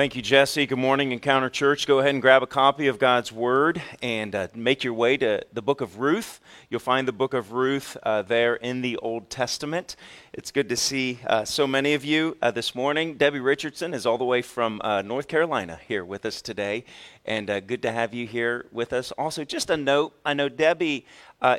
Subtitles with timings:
[0.00, 0.64] Thank you, Jesse.
[0.64, 1.86] Good morning, Encounter Church.
[1.86, 5.42] Go ahead and grab a copy of God's Word and uh, make your way to
[5.52, 6.40] the book of Ruth.
[6.70, 9.96] You'll find the book of Ruth uh, there in the Old Testament.
[10.32, 13.18] It's good to see uh, so many of you uh, this morning.
[13.18, 16.86] Debbie Richardson is all the way from uh, North Carolina here with us today,
[17.26, 19.12] and uh, good to have you here with us.
[19.18, 21.04] Also, just a note I know Debbie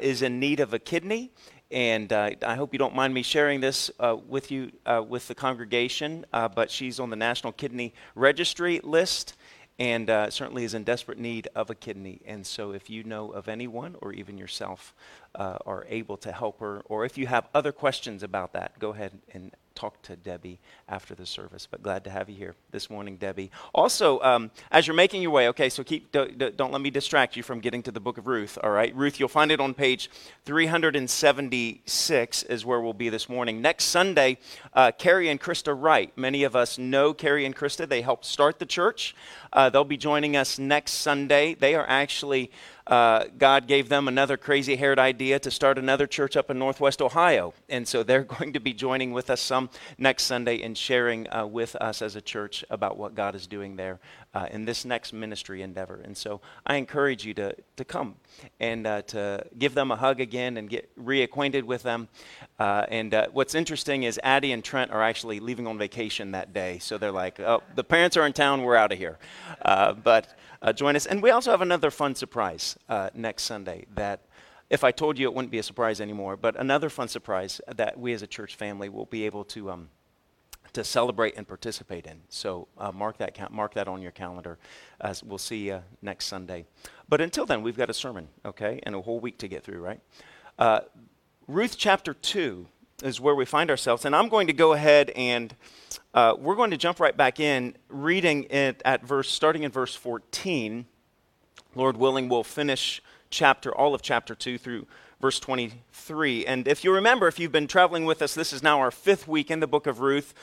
[0.02, 1.30] is in need of a kidney
[1.72, 5.28] and uh, I hope you don't mind me sharing this uh, with you, uh, with
[5.28, 9.36] the congregation, uh, but she's on the National Kidney Registry list
[9.80, 12.22] and uh, certainly is in desperate need of a kidney.
[12.26, 14.94] And so, if you know of anyone or even yourself
[15.34, 18.92] uh, are able to help her, or if you have other questions about that, go
[18.92, 21.68] ahead and talk to Debbie after the service.
[21.70, 23.52] But glad to have you here this morning, Debbie.
[23.74, 27.36] Also, um, as you're making your way, okay, so keep don't, don't, let me distract
[27.36, 28.58] you from getting to the book of Ruth.
[28.64, 30.10] All right, Ruth, you'll find it on page
[30.46, 33.62] 376 is where we'll be this morning.
[33.62, 34.38] Next Sunday,
[34.74, 36.12] uh, Carrie and Krista Wright.
[36.18, 37.88] Many of us know Carrie and Krista.
[37.88, 39.16] They helped start the church.
[39.54, 41.56] Uh, they'll be joining us next Sunday.
[41.56, 42.52] They are actually
[42.88, 47.02] uh, God gave them another crazy haired idea to start another church up in Northwest
[47.02, 47.54] Ohio.
[47.70, 51.46] And so they're going to be joining with us some next Sunday and sharing uh,
[51.46, 54.00] with us as a church about what God is doing there
[54.34, 56.02] uh, in this next ministry endeavor.
[56.04, 58.16] And so I encourage you to, to come
[58.60, 62.08] and uh, to give them a hug again and get reacquainted with them.
[62.60, 66.54] Uh, and uh, what's interesting is Addie and Trent are actually leaving on vacation that
[66.54, 66.80] day.
[66.80, 69.20] So they're like, oh, the parents are in town, we're out of here.
[69.64, 71.06] but uh, join us.
[71.06, 74.26] And we also have another fun surprise uh, next Sunday that
[74.70, 78.00] if I told you it wouldn't be a surprise anymore, but another fun surprise that
[78.00, 79.72] we as a church family will be able to.
[79.72, 79.90] Um,
[80.74, 82.22] to celebrate and participate in.
[82.30, 84.58] So uh, mark that mark that on your calendar.
[85.02, 86.66] As we'll see you next Sunday.
[87.10, 89.82] But until then, we've got a sermon, okay, and a whole week to get through,
[89.82, 90.00] right?
[90.58, 90.82] Uh,
[91.48, 92.68] Ruth chapter two
[93.02, 95.56] is where we find ourselves, and I'm going to go ahead and
[96.14, 99.96] uh, we're going to jump right back in, reading it at verse, starting in verse
[99.96, 100.86] 14.
[101.74, 104.88] Lord willing, we'll finish chapter, all of chapter 2 through
[105.22, 106.46] verse 23.
[106.46, 109.28] And if you remember, if you've been traveling with us, this is now our fifth
[109.28, 110.34] week in the book of Ruth.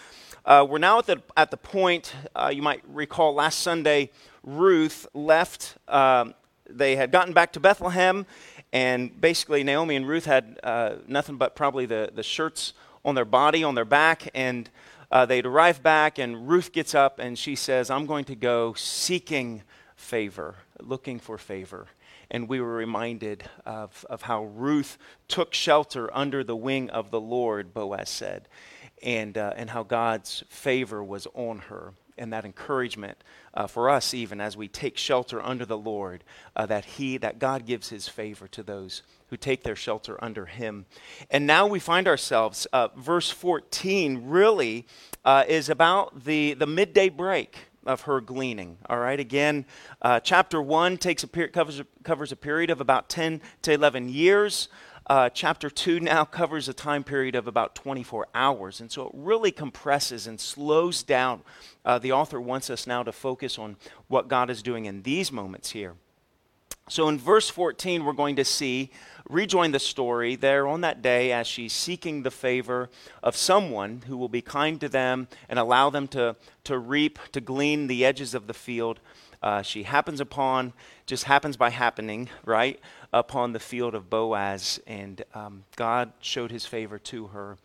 [0.45, 4.11] Uh, we're now at the, at the point, uh, you might recall last Sunday,
[4.43, 5.77] Ruth left.
[5.89, 6.35] Um,
[6.69, 8.25] they had gotten back to Bethlehem,
[8.73, 12.73] and basically Naomi and Ruth had uh, nothing but probably the, the shirts
[13.05, 14.69] on their body, on their back, and
[15.11, 18.75] uh, they'd arrive back, and Ruth gets up and she says, I'm going to go
[18.75, 19.63] seeking
[19.97, 21.87] favor, looking for favor.
[22.31, 24.99] And we were reminded of, of how Ruth
[25.29, 28.49] took shelter under the wing of the Lord, Boaz said,
[29.03, 31.95] and, uh, and how God's favor was on her.
[32.19, 33.19] And that encouragement
[33.55, 36.25] uh, for us, even as we take shelter under the Lord,
[36.57, 40.47] uh, that He, that God gives His favor to those who take their shelter under
[40.47, 40.87] him.
[41.31, 44.87] And now we find ourselves, uh, verse 14 really
[45.25, 48.79] uh, is about the, the midday break of her gleaning.
[48.89, 49.65] All right, again,
[50.03, 54.09] uh, chapter 1 takes a period, covers, covers a period of about 10 to 11
[54.09, 54.69] years.
[55.09, 58.81] Uh, chapter 2 now covers a time period of about 24 hours.
[58.81, 61.43] And so it really compresses and slows down.
[61.85, 63.77] Uh, the author wants us now to focus on
[64.09, 65.95] what God is doing in these moments here.
[66.89, 68.91] So in verse 14, we're going to see
[69.29, 72.89] rejoin the story there on that day as she's seeking the favor
[73.23, 77.41] of someone who will be kind to them and allow them to, to reap, to
[77.41, 79.01] glean the edges of the field.
[79.43, 80.73] Uh, she happens upon,
[81.07, 82.81] just happens by happening, right,
[83.13, 87.57] upon the field of Boaz, and um, God showed his favor to her.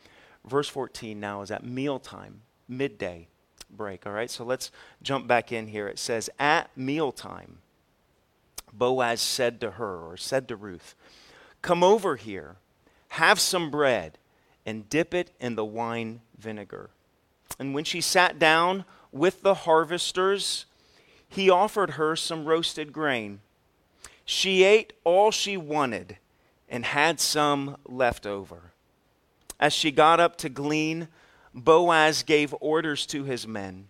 [0.46, 3.28] Verse 14 now is at mealtime, midday
[3.76, 4.30] break, all right?
[4.30, 4.72] So let's
[5.02, 5.88] jump back in here.
[5.88, 7.60] It says, At mealtime,
[8.72, 10.96] Boaz said to her, or said to Ruth,
[11.64, 12.58] Come over here,
[13.08, 14.18] have some bread,
[14.66, 16.90] and dip it in the wine vinegar.
[17.58, 20.66] And when she sat down with the harvesters,
[21.30, 23.40] he offered her some roasted grain.
[24.26, 26.18] She ate all she wanted
[26.68, 28.74] and had some left over.
[29.58, 31.08] As she got up to glean,
[31.54, 33.88] Boaz gave orders to his men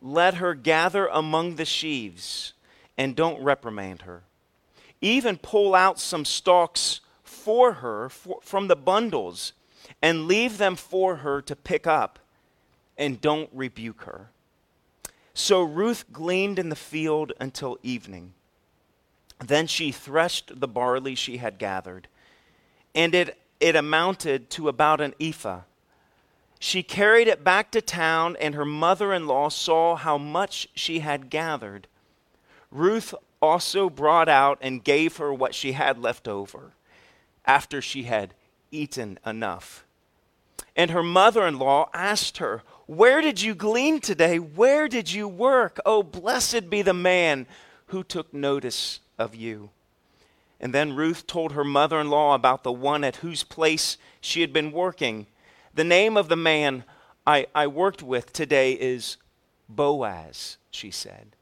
[0.00, 2.52] Let her gather among the sheaves,
[2.96, 4.22] and don't reprimand her.
[5.00, 7.00] Even pull out some stalks
[7.48, 9.54] for her for, from the bundles
[10.02, 12.18] and leave them for her to pick up,
[12.98, 14.28] and don't rebuke her.
[15.32, 18.34] So Ruth gleaned in the field until evening.
[19.38, 22.06] Then she threshed the barley she had gathered,
[22.94, 25.62] and it, it amounted to about an ephah.
[26.58, 30.98] She carried it back to town, and her mother in law saw how much she
[30.98, 31.86] had gathered.
[32.70, 36.74] Ruth also brought out and gave her what she had left over
[37.48, 38.34] after she had
[38.70, 39.84] eaten enough.
[40.76, 44.38] And her mother in law asked her, Where did you glean today?
[44.38, 45.80] Where did you work?
[45.84, 47.46] Oh, blessed be the man
[47.86, 49.70] who took notice of you.
[50.60, 54.42] And then Ruth told her mother in law about the one at whose place she
[54.42, 55.26] had been working.
[55.74, 56.84] The name of the man
[57.26, 59.16] I, I worked with today is
[59.68, 61.36] Boaz, she said.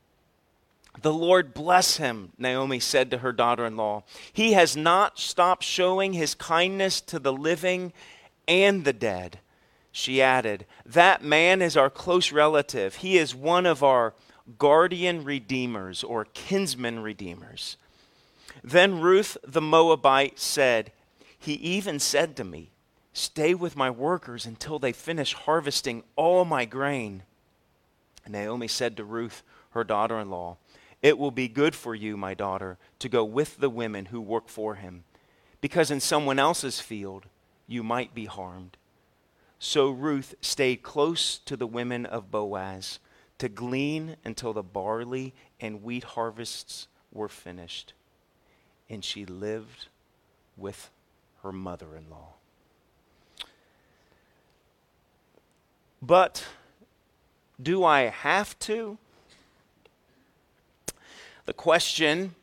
[1.03, 4.05] The Lord bless him, Naomi said to her daughter in law.
[4.33, 7.93] He has not stopped showing his kindness to the living
[8.49, 9.41] and the dead.
[9.93, 12.97] She added, That man is our close relative.
[12.97, 14.15] He is one of our
[14.59, 17.77] guardian redeemers or kinsman redeemers.
[18.63, 20.93] Then Ruth the Moabite said,
[21.39, 22.71] He even said to me,
[23.13, 27.23] Stay with my workers until they finish harvesting all my grain.
[28.25, 29.43] And Naomi said to Ruth,
[29.77, 30.57] her daughter in law,
[31.07, 34.49] It will be good for you, my daughter, to go with the women who work
[34.49, 35.05] for him,
[35.61, 37.27] because in someone else's field
[37.69, 38.77] you might be harmed.
[39.61, 42.99] So Ruth stayed close to the women of Boaz
[43.39, 47.93] to glean until the barley and wheat harvests were finished.
[48.91, 49.87] And she lived
[50.57, 50.91] with
[51.45, 52.35] her mother in law.
[56.03, 56.45] But
[57.63, 58.99] do I have to?
[61.47, 62.35] The question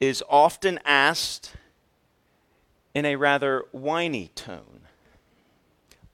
[0.00, 1.52] is often asked
[2.94, 4.80] in a rather whiny tone.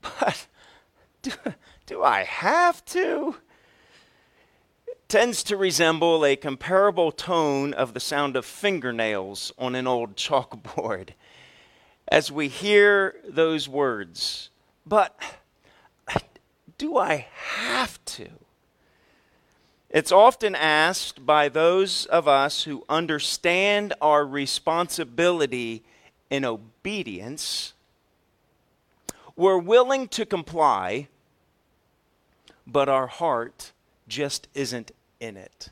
[0.00, 0.48] But
[1.22, 1.32] do,
[1.86, 3.36] do I have to?
[4.88, 10.16] It tends to resemble a comparable tone of the sound of fingernails on an old
[10.16, 11.10] chalkboard
[12.08, 14.50] as we hear those words.
[14.84, 15.16] But
[16.78, 18.28] do I have to?
[19.92, 25.84] It's often asked by those of us who understand our responsibility
[26.30, 27.74] in obedience
[29.36, 31.08] we're willing to comply,
[32.66, 33.72] but our heart
[34.06, 35.70] just isn't in it.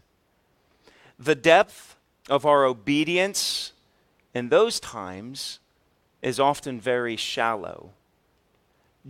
[1.18, 1.96] The depth
[2.28, 3.72] of our obedience
[4.34, 5.58] in those times
[6.22, 7.90] is often very shallow,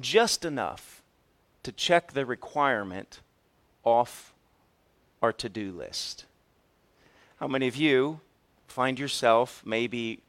[0.01, 1.03] just enough
[1.63, 3.21] to check the requirement
[3.85, 4.33] off
[5.23, 6.25] our to do list.
[7.39, 8.21] How many of you
[8.67, 10.21] find yourself maybe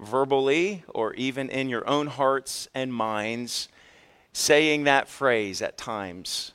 [0.00, 3.68] verbally or even in your own hearts and minds,
[4.32, 6.52] saying that phrase at times.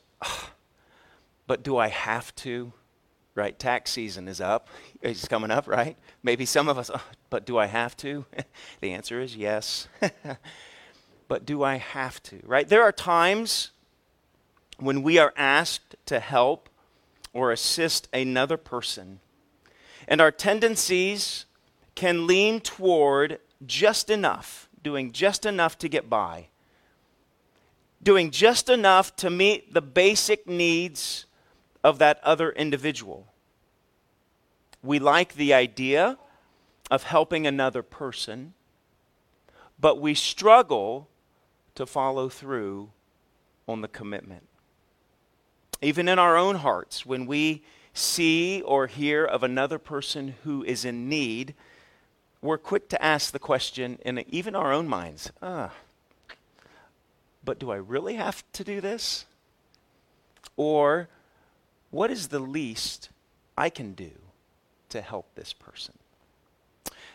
[1.45, 2.71] But do I have to?
[3.35, 3.57] Right?
[3.57, 4.69] Tax season is up.
[5.01, 5.97] It's coming up, right?
[6.23, 8.23] Maybe some of us, oh, but do I have to?
[8.79, 9.89] the answer is yes.
[11.27, 12.39] but do I have to?
[12.45, 12.69] Right?
[12.69, 13.71] There are times
[14.77, 16.69] when we are asked to help
[17.33, 19.19] or assist another person,
[20.07, 21.45] and our tendencies
[21.95, 26.47] can lean toward just enough, doing just enough to get by,
[28.01, 31.25] doing just enough to meet the basic needs
[31.83, 33.27] of that other individual.
[34.81, 36.17] We like the idea
[36.91, 38.53] of helping another person,
[39.79, 41.09] but we struggle
[41.75, 42.91] to follow through
[43.67, 44.47] on the commitment.
[45.83, 47.61] Even in our own hearts, when we
[47.93, 51.53] see or hear of another person who is in need,
[52.41, 55.71] we're quick to ask the question in even our own minds ah,
[57.43, 59.25] but do I really have to do this?
[60.55, 61.09] Or
[61.91, 63.09] what is the least
[63.57, 64.11] I can do
[64.89, 65.95] to help this person?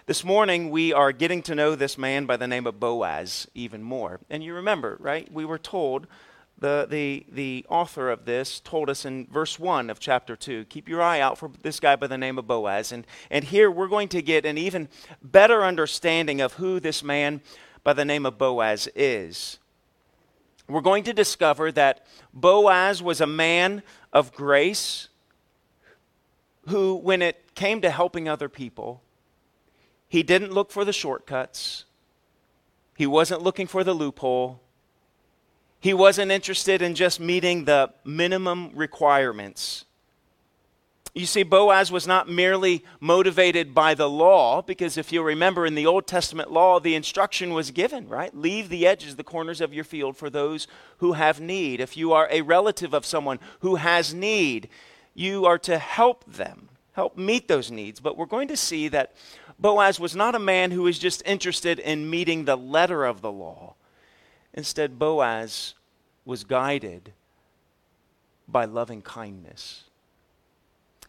[0.04, 3.82] This morning, we are getting to know this man by the name of Boaz even
[3.82, 4.20] more.
[4.28, 5.30] And you remember, right?
[5.32, 6.06] We were told
[6.58, 10.88] the, the, the author of this told us in verse 1 of chapter 2 keep
[10.88, 12.90] your eye out for this guy by the name of Boaz.
[12.90, 14.88] And, and here we're going to get an even
[15.22, 17.40] better understanding of who this man
[17.84, 19.58] by the name of Boaz is.
[20.68, 25.08] We're going to discover that Boaz was a man of grace
[26.66, 29.02] who, when it came to helping other people,
[30.08, 31.84] he didn't look for the shortcuts,
[32.96, 34.60] he wasn't looking for the loophole.
[35.80, 39.84] He wasn't interested in just meeting the minimum requirements.
[41.14, 45.74] You see, Boaz was not merely motivated by the law, because if you remember in
[45.74, 48.34] the Old Testament law, the instruction was given, right?
[48.36, 50.68] Leave the edges, the corners of your field for those
[50.98, 51.80] who have need.
[51.80, 54.68] If you are a relative of someone who has need,
[55.14, 58.00] you are to help them, help meet those needs.
[58.00, 59.14] But we're going to see that
[59.58, 63.32] Boaz was not a man who was just interested in meeting the letter of the
[63.32, 63.74] law.
[64.58, 65.74] Instead, Boaz
[66.24, 67.12] was guided
[68.48, 69.84] by loving kindness.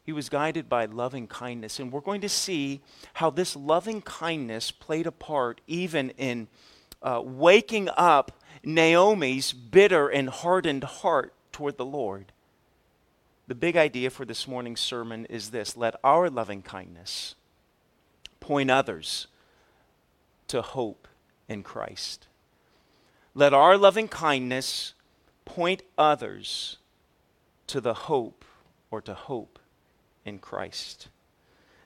[0.06, 1.80] He was guided by loving kindness.
[1.80, 2.82] And we're going to see
[3.14, 6.48] how this loving kindness played a part even in
[7.02, 12.32] uh, waking up Naomi's bitter and hardened heart toward the Lord.
[13.48, 17.34] The big idea for this morning's sermon is this let our loving kindness
[18.40, 19.26] point others
[20.50, 21.08] to hope
[21.48, 22.29] in Christ.
[23.34, 24.94] Let our loving kindness
[25.46, 26.78] point others
[27.68, 28.44] to the hope
[28.92, 29.60] or to hope
[30.26, 31.10] in Christ.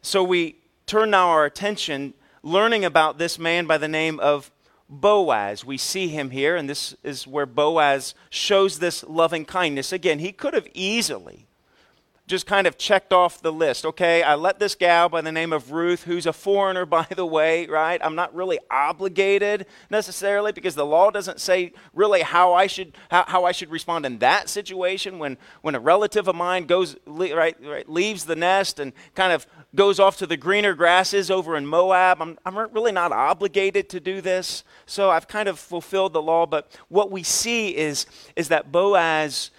[0.02, 4.52] So we turn now our attention learning about this man by the name of
[4.90, 5.66] Boaz.
[5.66, 9.92] We see him here, and this is where Boaz shows this loving kindness.
[9.92, 11.48] Again, he could have easily
[12.26, 13.86] just kind of checked off the list.
[13.86, 17.26] Okay, I let this gal by the name of Ruth, who's a foreigner, by the
[17.26, 18.00] way, right?
[18.04, 23.26] I'm not really obligated necessarily because the law doesn't say really how I should how,
[23.28, 27.58] how I should respond in that situation when when a relative of mine goes right,
[27.62, 31.66] right leaves the nest and kind of goes off to the greener grasses over in
[31.66, 32.22] Moab.
[32.22, 36.46] I'm I'm really not obligated to do this, so I've kind of fulfilled the law.
[36.46, 38.06] But what we see is
[38.38, 39.52] is that Boaz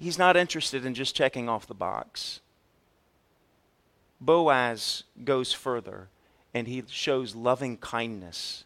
[0.00, 2.40] he's not interested in just checking off the box.
[4.20, 6.08] Boaz goes further
[6.52, 8.64] and he shows loving kindness.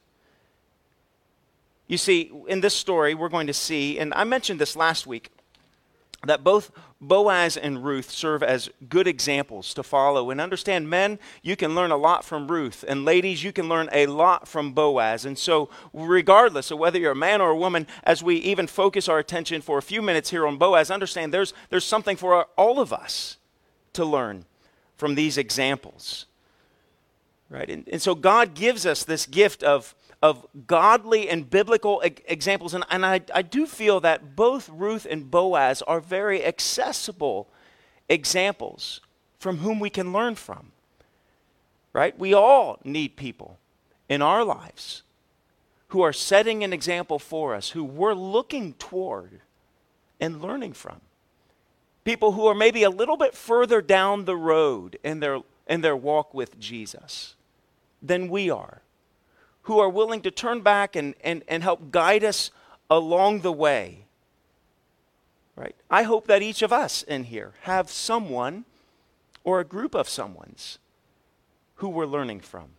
[1.86, 5.30] You see, in this story, we're going to see, and I mentioned this last week,
[6.24, 6.70] that both
[7.08, 10.30] Boaz and Ruth serve as good examples to follow.
[10.30, 12.84] And understand, men, you can learn a lot from Ruth.
[12.86, 15.24] And ladies, you can learn a lot from Boaz.
[15.24, 19.08] And so, regardless of whether you're a man or a woman, as we even focus
[19.08, 22.80] our attention for a few minutes here on Boaz, understand there's, there's something for all
[22.80, 23.36] of us
[23.92, 24.44] to learn
[24.96, 26.26] from these examples.
[27.50, 27.68] Right?
[27.68, 32.72] And, and so, God gives us this gift of of godly and biblical e- examples.
[32.72, 37.46] And, and I, I do feel that both Ruth and Boaz are very accessible
[38.08, 39.02] examples
[39.38, 40.72] from whom we can learn from.
[41.92, 42.18] Right?
[42.18, 43.58] We all need people
[44.08, 45.02] in our lives
[45.88, 49.42] who are setting an example for us, who we're looking toward
[50.18, 51.02] and learning from.
[52.02, 55.94] People who are maybe a little bit further down the road in their, in their
[55.94, 57.34] walk with Jesus
[58.00, 58.80] than we are
[59.64, 62.50] who are willing to turn back and, and, and help guide us
[62.90, 64.06] along the way.
[65.56, 65.76] Right?
[65.90, 68.64] I hope that each of us in here have someone
[69.42, 70.78] or a group of someone's
[71.76, 72.70] who we're learning from.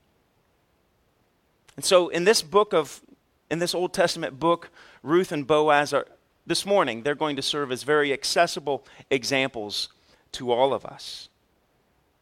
[1.76, 3.02] And so in this book of
[3.52, 4.70] in this Old Testament book,
[5.04, 6.08] Ruth and Boaz are
[6.48, 9.90] this morning they're going to serve as very accessible examples
[10.34, 11.30] to all of us.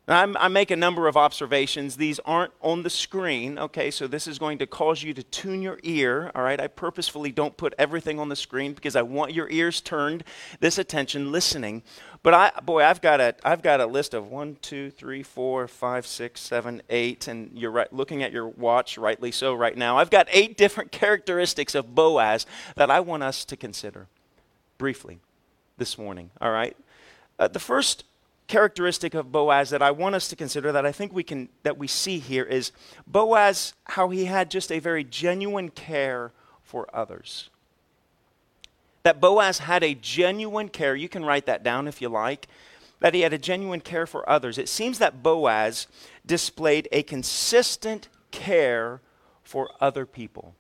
[0.05, 1.95] I'm, I make a number of observations.
[1.95, 3.89] These aren't on the screen, okay?
[3.89, 6.59] So this is going to cause you to tune your ear, all right?
[6.59, 10.25] I purposefully don't put everything on the screen because I want your ears turned,
[10.59, 11.83] this attention, listening.
[12.21, 15.69] But I, boy, I've got a, I've got a list of one, two, three, four,
[15.69, 19.97] five, six, seven, eight, and you're right, looking at your watch, rightly so, right now.
[19.97, 22.45] I've got eight different characteristics of Boaz
[22.75, 24.07] that I want us to consider
[24.77, 25.19] briefly
[25.77, 26.75] this morning, all right?
[27.39, 28.03] Uh, the first
[28.53, 31.79] characteristic of Boaz that I want us to consider that I think we can that
[31.79, 32.71] we see here is
[33.07, 36.31] Boaz how he had just a very genuine care
[36.61, 37.49] for others.
[39.01, 42.47] That Boaz had a genuine care, you can write that down if you like,
[42.99, 44.59] that he had a genuine care for others.
[44.59, 45.87] It seems that Boaz
[46.23, 49.01] displayed a consistent care
[49.41, 50.53] for other people.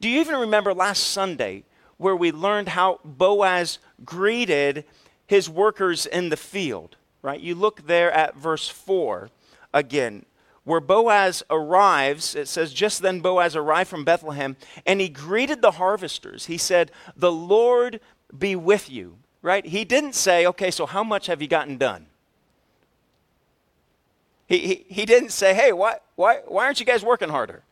[0.00, 1.62] Do you even remember last Sunday
[1.98, 4.84] where we learned how Boaz greeted
[5.26, 7.40] his workers in the field, right?
[7.40, 9.30] You look there at verse 4
[9.74, 10.24] again,
[10.64, 12.34] where Boaz arrives.
[12.34, 16.46] It says, Just then Boaz arrived from Bethlehem, and he greeted the harvesters.
[16.46, 18.00] He said, The Lord
[18.36, 19.64] be with you, right?
[19.64, 22.06] He didn't say, Okay, so how much have you gotten done?
[24.48, 27.62] He, he, he didn't say, Hey, why, why, why aren't you guys working harder?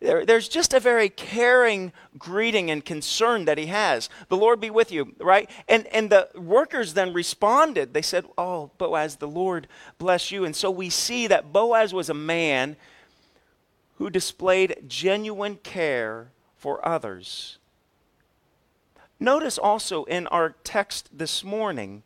[0.00, 4.10] There, there's just a very caring greeting and concern that he has.
[4.28, 5.48] The Lord be with you, right?
[5.68, 7.94] And, and the workers then responded.
[7.94, 10.44] They said, Oh, Boaz, the Lord bless you.
[10.44, 12.76] And so we see that Boaz was a man
[13.94, 17.58] who displayed genuine care for others.
[19.18, 22.02] Notice also in our text this morning,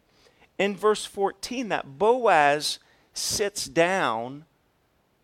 [0.59, 2.79] in verse 14, that Boaz
[3.15, 4.45] sits down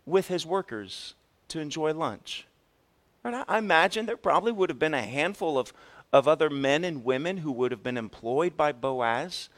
[0.04, 1.14] with his workers
[1.48, 2.46] to enjoy lunch.
[3.34, 5.72] I imagine there probably would have been a handful of,
[6.12, 9.48] of other men and women who would have been employed by Boaz.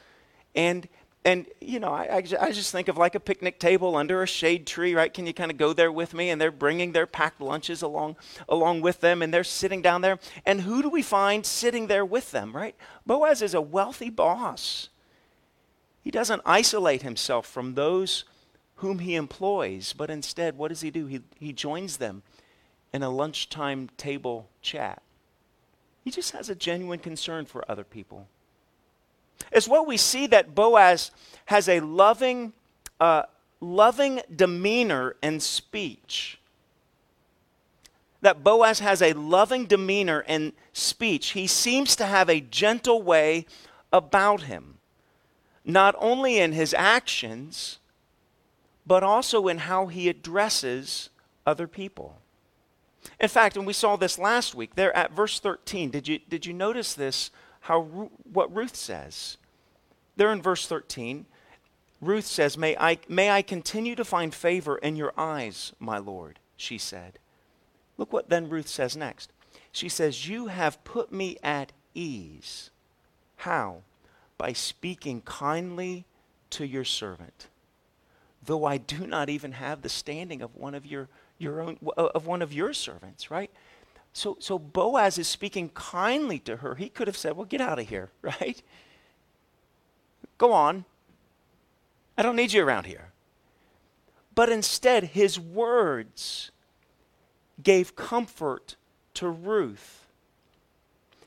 [0.54, 0.88] And,
[1.24, 4.66] and you know, I, I, just think of like a picnic table under a shade
[4.66, 5.12] tree, right?
[5.12, 6.30] Can you kind of go there with me?
[6.30, 8.16] And they're bringing their packed lunches along,
[8.48, 10.18] along with them, and they're sitting down there.
[10.46, 12.74] And who do we find sitting there with them, right?
[13.06, 14.88] Boaz is a wealthy boss.
[16.02, 18.24] He doesn't isolate himself from those
[18.76, 21.06] whom he employs, but instead, what does he do?
[21.06, 22.22] He, he joins them
[22.92, 25.02] in a lunchtime table chat.
[26.04, 28.28] He just has a genuine concern for other people.
[29.52, 31.10] It's what we see that Boaz
[31.46, 32.52] has a loving,
[33.00, 33.22] uh,
[33.60, 36.38] loving demeanor and speech.
[38.20, 41.30] That Boaz has a loving demeanor and speech.
[41.30, 43.46] He seems to have a gentle way
[43.92, 44.78] about him,
[45.64, 47.78] not only in his actions,
[48.86, 51.10] but also in how he addresses
[51.46, 52.16] other people.
[53.20, 56.46] In fact, and we saw this last week, there at verse 13, did you, did
[56.46, 57.30] you notice this?
[57.60, 57.82] How,
[58.32, 59.36] what Ruth says.
[60.16, 61.26] There in verse 13,
[62.00, 66.38] Ruth says, may I, may I continue to find favor in your eyes, my Lord,
[66.56, 67.18] she said.
[67.96, 69.32] Look what then Ruth says next.
[69.72, 72.70] She says, You have put me at ease.
[73.36, 73.82] How?
[74.38, 76.04] By speaking kindly
[76.50, 77.48] to your servant,
[78.44, 81.08] though I do not even have the standing of one of your
[81.38, 83.50] your own of one of your servants, right?
[84.12, 86.74] So so Boaz is speaking kindly to her.
[86.74, 88.60] He could have said, "Well, get out of here," right?
[90.36, 90.84] Go on.
[92.16, 93.12] I don't need you around here.
[94.34, 96.50] But instead, his words
[97.62, 98.76] gave comfort
[99.14, 100.06] to Ruth.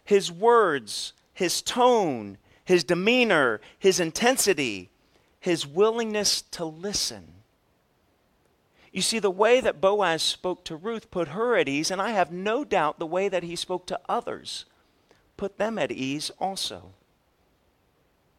[0.04, 4.90] His words, his tone, his demeanor, his intensity,
[5.40, 7.41] his willingness to listen
[8.92, 12.12] you see, the way that Boaz spoke to Ruth put her at ease, and I
[12.12, 14.66] have no doubt the way that he spoke to others
[15.42, 16.92] put them at ease also.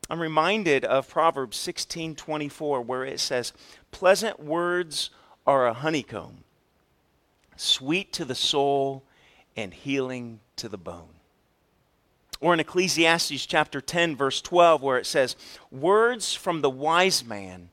[0.09, 3.53] I'm reminded of Proverbs 16:24 where it says,
[3.91, 5.11] "Pleasant words
[5.45, 6.45] are a honeycomb,
[7.57, 9.03] sweet to the soul
[9.57, 11.15] and healing to the bone."
[12.41, 15.35] Or in Ecclesiastes chapter 10 verse 12 where it says,
[15.73, 17.71] "Words from the wise man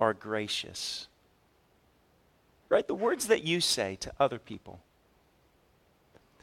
[0.00, 1.08] are gracious."
[2.68, 2.86] Right?
[2.86, 4.80] The words that you say to other people,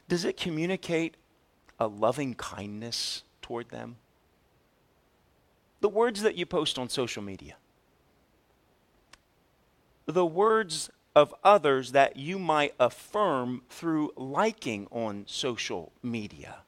[0.07, 1.15] does it communicate
[1.79, 3.97] a loving kindness toward them?
[5.79, 7.55] The words that you post on social media,
[10.05, 16.59] the words of others that you might affirm through liking on social media.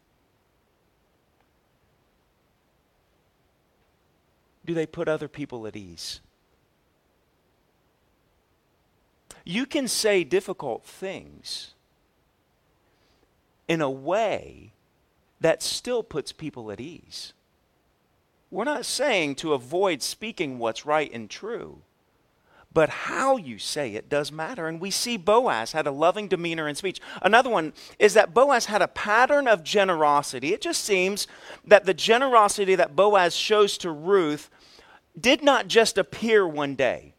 [4.66, 6.22] Do they put other people at ease?
[9.44, 11.74] You can say difficult things
[13.68, 14.74] in a way
[15.42, 17.34] that still puts people at ease.
[18.50, 21.82] We're not saying to avoid speaking what's right and true,
[22.72, 24.68] but how you say it does matter.
[24.68, 27.02] And we see Boaz had a loving demeanor in speech.
[27.22, 30.54] Another one is that Boaz had a pattern of generosity.
[30.54, 31.28] It just seems
[31.66, 34.50] that the generosity that Boaz shows to Ruth
[35.20, 37.13] did not just appear one day.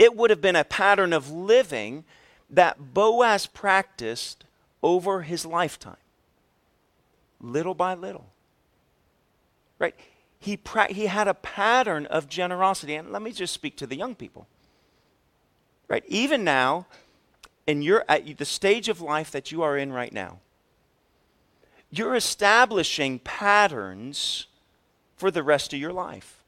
[0.00, 2.04] It would have been a pattern of living
[2.48, 4.44] that Boaz practiced
[4.82, 5.98] over his lifetime,
[7.38, 8.30] little by little.
[9.78, 9.94] Right?
[10.38, 12.94] He, pra- he had a pattern of generosity.
[12.94, 14.46] And let me just speak to the young people.
[15.86, 16.04] Right?
[16.08, 16.86] Even now,
[17.66, 20.38] in your, at the stage of life that you are in right now,
[21.90, 24.46] you're establishing patterns
[25.18, 26.39] for the rest of your life.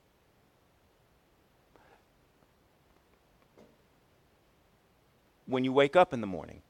[5.53, 6.62] When you wake up in the morning,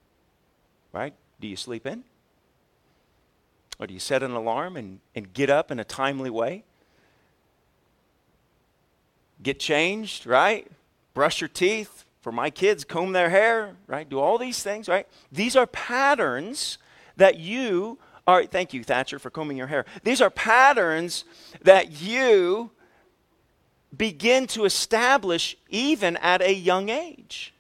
[0.92, 1.14] right?
[1.40, 2.05] Do you sleep in?
[3.79, 6.64] Or do you set an alarm and, and get up in a timely way?
[9.42, 10.71] Get changed, right?
[11.14, 12.05] Brush your teeth.
[12.21, 14.09] For my kids, comb their hair, right?
[14.09, 15.09] Do all these things, right?
[15.33, 16.79] These are patterns
[17.16, 18.47] that you are.
[18.47, 19.85] Thank you, Thatcher, for combing your hair.
[20.05, 21.25] These are patterns
[21.62, 22.71] that you
[23.97, 27.53] begin to establish even at a young age.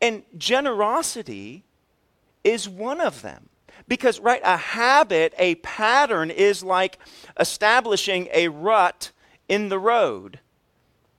[0.00, 1.64] And generosity
[2.44, 3.48] is one of them.
[3.86, 6.98] Because, right, a habit, a pattern is like
[7.38, 9.12] establishing a rut
[9.48, 10.40] in the road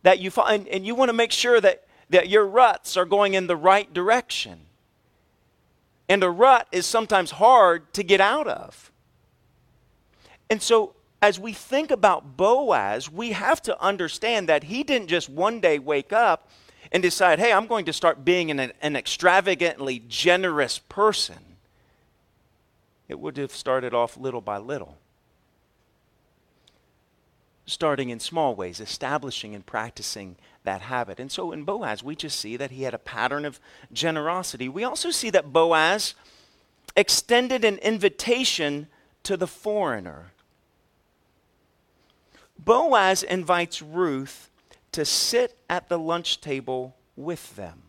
[0.04, 3.34] that you find, and you want to make sure that, that your ruts are going
[3.34, 4.60] in the right direction.
[6.08, 8.92] And a rut is sometimes hard to get out of.
[10.50, 15.30] And so, as we think about Boaz, we have to understand that he didn't just
[15.30, 16.50] one day wake up
[16.92, 21.38] and decide, hey, I'm going to start being an, an extravagantly generous person,
[23.08, 24.98] it would have started off little by little.
[27.66, 31.20] Starting in small ways, establishing and practicing that habit.
[31.20, 33.60] And so in Boaz, we just see that he had a pattern of
[33.94, 34.68] generosity.
[34.68, 36.16] We also see that Boaz
[36.96, 38.88] extended an invitation
[39.24, 40.32] to the foreigner.
[42.58, 44.50] Boaz invites Ruth
[44.92, 47.84] to sit at the lunch table with them.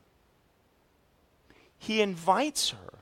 [1.78, 2.98] He invites her.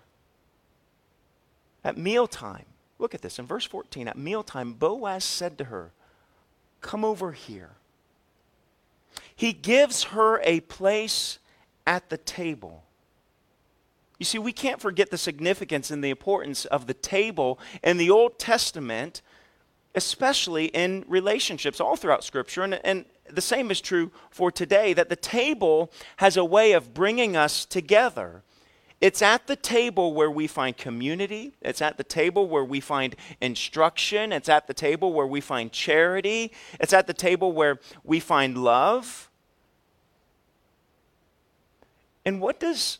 [1.85, 2.67] At mealtime,
[2.99, 4.09] look at this in verse 14.
[4.09, 5.93] At mealtime, Boaz said to her,
[6.81, 7.71] Come over here.
[9.35, 11.39] He gives her a place
[11.87, 12.85] at the table.
[14.19, 18.11] You see, we can't forget the significance and the importance of the table in the
[18.11, 19.23] Old Testament,
[19.95, 22.63] especially in relationships all throughout Scripture.
[22.63, 26.95] And, and the same is true for today that the table has a way of
[26.95, 28.43] bringing us together.
[29.01, 31.55] It's at the table where we find community.
[31.63, 34.33] It's at the table where we find instruction.
[34.33, 36.53] It's at the table where we find charity.
[36.81, 39.31] It's at the table where we find love.
[42.25, 42.99] And what does,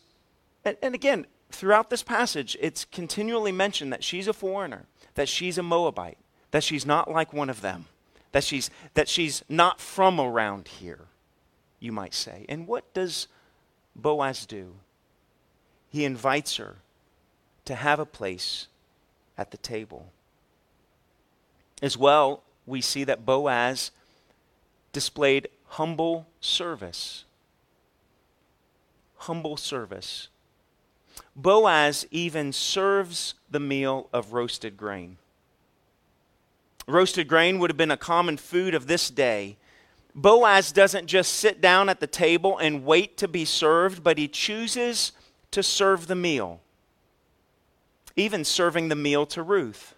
[0.63, 5.57] and, and again, throughout this passage, it's continually mentioned that she's a foreigner, that she's
[5.57, 6.17] a Moabite,
[6.51, 7.85] that she's not like one of them,
[8.31, 11.05] that she's, that she's not from around here,
[11.79, 12.45] you might say.
[12.47, 13.27] And what does
[13.95, 14.75] Boaz do?
[15.89, 16.77] he invites her
[17.65, 18.67] to have a place
[19.37, 20.11] at the table.
[21.81, 23.91] As well, we see that Boaz
[24.93, 27.25] displayed humble service.
[29.17, 30.29] Humble service.
[31.35, 35.17] Boaz even serves the meal of roasted grain.
[36.89, 39.57] Roasted grain would have been a common food of this day.
[40.15, 44.27] Boaz doesn't just sit down at the table and wait to be served, but he
[44.27, 45.11] chooses
[45.51, 46.61] to serve the meal,
[48.15, 49.95] even serving the meal to Ruth.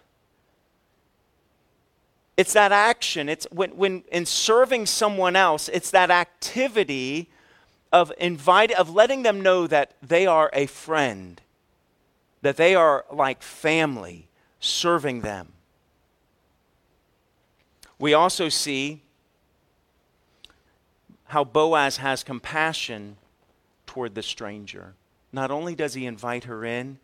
[2.36, 3.28] It's that action.
[3.28, 7.28] It's when, when in serving someone else, it's that activity
[7.92, 11.40] of invite of letting them know that they are a friend,
[12.40, 14.28] that they are like family,
[14.60, 15.52] serving them.
[18.02, 19.00] We also see
[21.26, 23.16] how Boaz has compassion
[23.86, 24.94] toward the stranger.
[25.32, 26.98] Not only does he invite her in,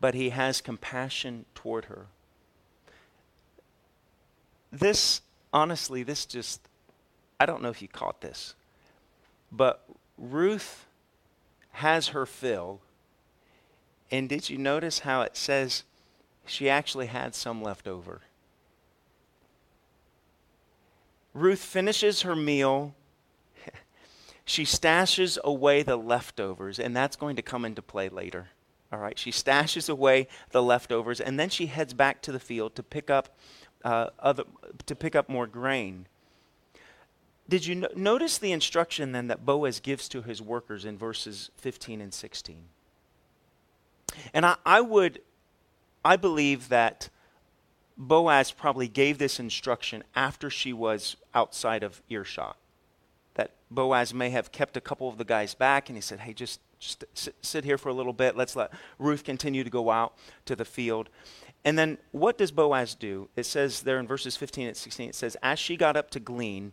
[0.00, 2.06] but he has compassion toward her.
[4.72, 5.20] This,
[5.52, 6.62] honestly, this just,
[7.38, 8.54] I don't know if you caught this,
[9.52, 9.84] but
[10.16, 10.86] Ruth
[11.72, 12.80] has her fill.
[14.10, 15.84] And did you notice how it says
[16.46, 18.22] she actually had some left over?
[21.34, 22.94] Ruth finishes her meal
[24.44, 28.48] she stashes away the leftovers, and that's going to come into play later.
[28.92, 32.76] All right, she stashes away the leftovers, and then she heads back to the field
[32.76, 33.36] to pick up
[33.84, 34.44] uh, other,
[34.86, 36.06] to pick up more grain.
[37.48, 41.50] Did you no- notice the instruction then that Boaz gives to his workers in verses
[41.56, 42.62] 15 and 16?
[44.32, 45.20] And I, I would,
[46.04, 47.10] I believe that
[47.96, 52.56] Boaz probably gave this instruction after she was outside of earshot
[53.34, 56.32] that Boaz may have kept a couple of the guys back and he said, hey,
[56.32, 58.36] just, just sit, sit here for a little bit.
[58.36, 60.14] Let's let Ruth continue to go out
[60.46, 61.08] to the field.
[61.64, 63.28] And then what does Boaz do?
[63.36, 66.20] It says there in verses 15 and 16, it says, As she got up to
[66.20, 66.72] glean,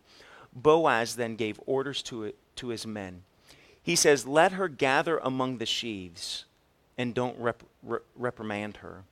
[0.54, 3.24] Boaz then gave orders to, it, to his men.
[3.82, 6.46] He says, Let her gather among the sheaves
[6.98, 9.04] and don't rep- re- reprimand her.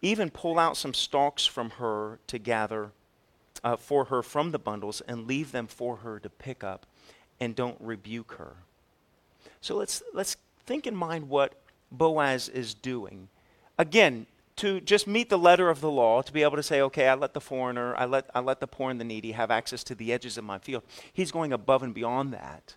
[0.00, 2.92] Even pull out some stalks from her to gather
[3.64, 6.86] uh, for her from the bundles and leave them for her to pick up
[7.40, 8.56] and don't rebuke her.
[9.60, 11.54] So let's, let's think in mind what
[11.90, 13.28] Boaz is doing.
[13.76, 17.06] Again, to just meet the letter of the law, to be able to say, okay,
[17.08, 19.84] I let the foreigner, I let, I let the poor and the needy have access
[19.84, 20.82] to the edges of my field.
[21.12, 22.74] He's going above and beyond that.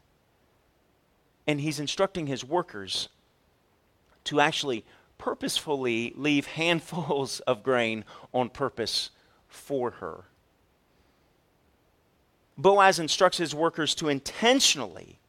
[1.48, 3.10] And he's instructing his workers
[4.26, 4.86] to actually
[5.22, 8.04] purposefully leave handfuls of grain
[8.34, 9.12] on purpose
[9.48, 10.26] for her.
[12.58, 15.20] Boaz instructs his workers to intentionally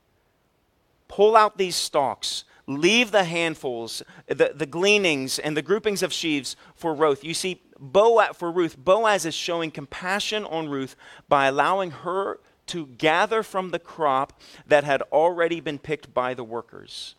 [1.09, 6.57] pull out these stalks, leave the handfuls, the, the gleanings, and the groupings of sheaves
[6.75, 7.23] for Ruth.
[7.23, 10.97] You see, Boaz, for Ruth, Boaz is showing compassion on Ruth
[11.29, 16.45] by allowing her to gather from the crop that had already been picked by the
[16.45, 17.15] workers.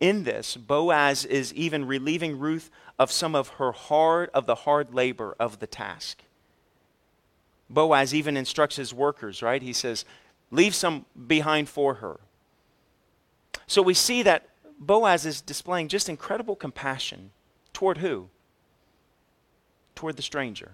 [0.00, 4.94] In this, Boaz is even relieving Ruth of some of her hard of the hard
[4.94, 6.22] labor of the task.
[7.68, 9.62] Boaz even instructs his workers, right?
[9.62, 10.04] He says,
[10.50, 12.18] Leave some behind for her.
[13.66, 14.48] So we see that
[14.80, 17.30] Boaz is displaying just incredible compassion
[17.72, 18.28] toward who?
[19.94, 20.72] Toward the stranger.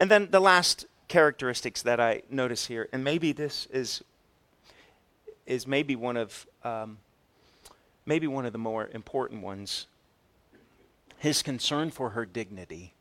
[0.00, 4.02] And then the last characteristics that I notice here, and maybe this is
[5.46, 6.98] is maybe one of um,
[8.04, 9.86] maybe one of the more important ones.
[11.18, 12.92] His concern for her dignity.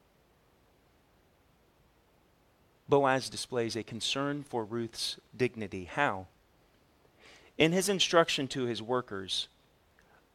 [2.87, 5.85] Boaz displays a concern for Ruth's dignity.
[5.85, 6.27] How?
[7.57, 9.47] In his instruction to his workers,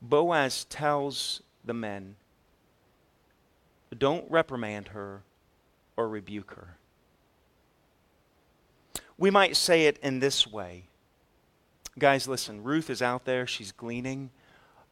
[0.03, 2.17] Boaz tells the men,
[3.97, 5.23] don't reprimand her
[5.97, 6.77] or rebuke her.
[9.19, 10.85] We might say it in this way.
[11.99, 14.31] Guys, listen, Ruth is out there, she's gleaning.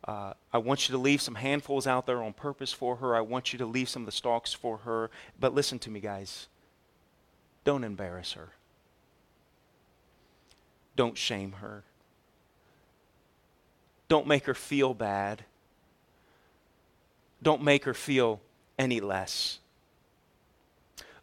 [0.04, 3.16] Uh, I want you to leave some handfuls out there on purpose for her.
[3.16, 5.10] I want you to leave some of the stalks for her.
[5.38, 6.46] But listen to me, guys.
[7.64, 8.50] Don't embarrass her.
[10.96, 11.82] Don't shame her.
[14.08, 15.44] Don't make her feel bad.
[17.42, 18.40] Don't make her feel
[18.78, 19.58] any less.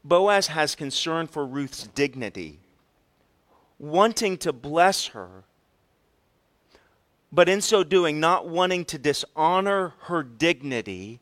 [0.04, 2.60] Boaz has concern for Ruth's dignity,
[3.80, 5.44] wanting to bless her,
[7.36, 11.20] but in so doing, not wanting to dishonor her dignity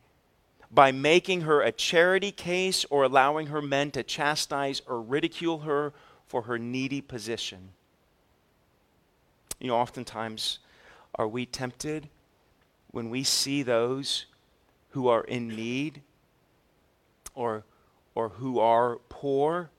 [0.69, 5.91] by making her a charity case or allowing her men to chastise or ridicule her
[6.27, 7.69] for her needy position.
[9.59, 10.59] You know, oftentimes,
[11.15, 12.09] are we tempted
[12.91, 14.27] when we see those
[14.89, 16.03] who are in need
[17.33, 17.63] or,
[18.13, 19.71] or who are poor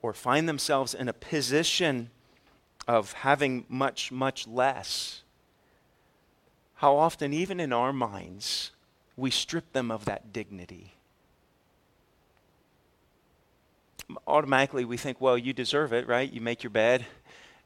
[0.00, 2.08] or find themselves in a position
[2.90, 5.22] of having much, much less?
[6.74, 8.72] How often, even in our minds,
[9.16, 10.94] we strip them of that dignity.
[14.26, 16.32] Automatically, we think, well, you deserve it, right?
[16.32, 17.06] You make your bed,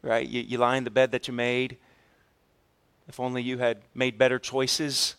[0.03, 0.29] right?
[0.29, 1.79] You, you lie in the bed that you made.
[3.09, 5.15] If only you had made better choices.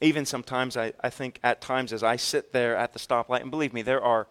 [0.00, 3.50] Even sometimes, I, I think at times as I sit there at the stoplight, and
[3.50, 4.28] believe me, there are,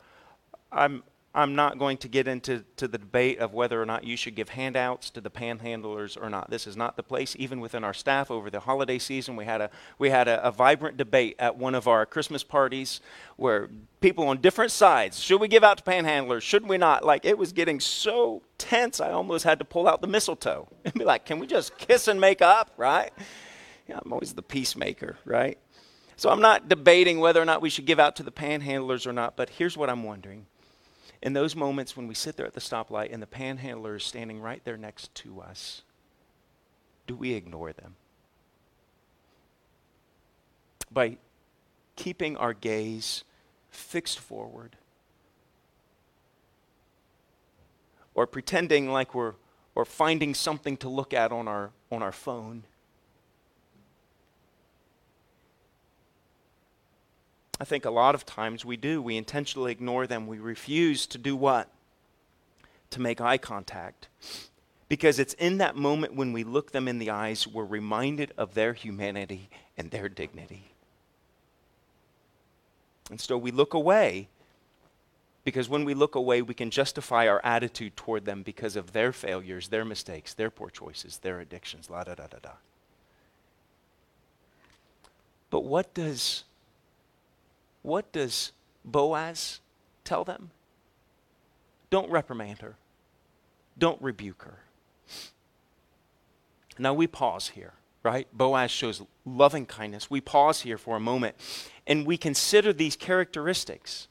[0.71, 1.03] I'm,
[1.37, 4.33] I'm not going to get into to the debate of whether or not you should
[4.33, 6.49] give handouts to the panhandlers or not.
[6.49, 7.35] This is not the place.
[7.37, 9.69] Even within our staff over the holiday season, we had a
[9.99, 13.01] we had a, a vibrant debate at one of our Christmas parties
[13.35, 13.69] where
[14.01, 16.41] people on different sides should we give out to panhandlers?
[16.41, 17.05] Should we not?
[17.05, 20.95] Like it was getting so tense, I almost had to pull out the mistletoe and
[20.95, 23.11] be like, "Can we just kiss and make up?" Right?
[23.87, 25.59] Yeah, I'm always the peacemaker, right?
[26.15, 29.13] So I'm not debating whether or not we should give out to the panhandlers or
[29.13, 30.47] not, but here's what I'm wondering
[31.21, 34.39] in those moments when we sit there at the stoplight and the panhandler is standing
[34.39, 35.81] right there next to us,
[37.07, 37.95] do we ignore them?
[40.91, 41.17] By
[41.95, 43.23] keeping our gaze
[43.69, 44.77] fixed forward
[48.13, 49.33] or pretending like we're
[49.75, 52.63] or finding something to look at on our on our phone
[57.59, 59.01] I think a lot of times we do.
[59.01, 60.27] We intentionally ignore them.
[60.27, 61.69] We refuse to do what?
[62.91, 64.07] To make eye contact.
[64.89, 68.53] Because it's in that moment when we look them in the eyes, we're reminded of
[68.53, 70.71] their humanity and their dignity.
[73.09, 74.27] And so we look away
[75.43, 79.13] because when we look away, we can justify our attitude toward them because of their
[79.13, 82.51] failures, their mistakes, their poor choices, their addictions, la da da da da.
[85.49, 86.43] But what does
[87.87, 88.51] what does
[88.83, 89.61] Boaz
[90.03, 90.51] tell them?
[91.89, 92.75] Don't reprimand her,
[93.77, 94.59] don't rebuke her.
[96.77, 97.73] Now we pause here,
[98.03, 98.27] right?
[98.33, 100.11] Boaz shows loving kindness.
[100.11, 101.35] We pause here for a moment
[101.87, 104.09] and we consider these characteristics.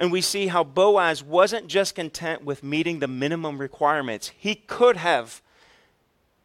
[0.00, 4.32] And we see how Boaz wasn't just content with meeting the minimum requirements.
[4.36, 5.40] He could have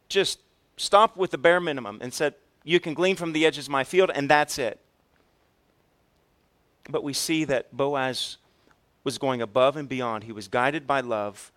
[0.08, 0.38] just
[0.76, 3.82] stopped with the bare minimum and said, You can glean from the edges of my
[3.82, 4.80] field, and that's it.
[6.88, 8.36] But we see that Boaz
[9.04, 10.24] was going above and beyond.
[10.24, 11.52] He was guided by love.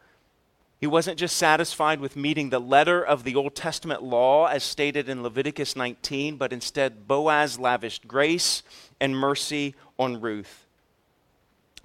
[0.79, 5.09] He wasn't just satisfied with meeting the letter of the Old Testament law as stated
[5.09, 8.63] in Leviticus 19, but instead Boaz lavished grace
[8.99, 10.65] and mercy on Ruth.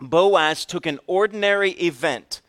[0.01, 2.41] Boaz took an ordinary event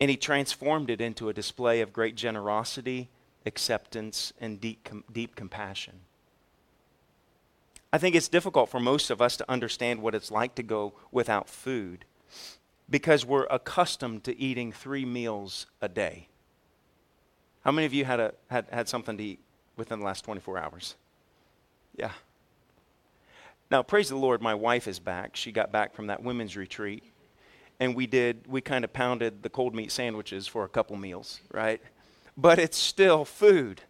[0.00, 3.08] and he transformed it into a display of great generosity,
[3.46, 6.00] acceptance, and deep, deep compassion.
[7.92, 10.92] I think it's difficult for most of us to understand what it's like to go
[11.10, 12.04] without food
[12.90, 16.28] because we're accustomed to eating three meals a day.
[17.64, 19.40] How many of you had, a, had, had something to eat
[19.76, 20.96] within the last 24 hours?
[21.96, 22.12] Yeah.
[23.70, 25.36] Now, praise the Lord, my wife is back.
[25.36, 27.04] She got back from that women's retreat.
[27.80, 31.40] And we did, we kind of pounded the cold meat sandwiches for a couple meals,
[31.52, 31.80] right?
[32.36, 33.82] But it's still food.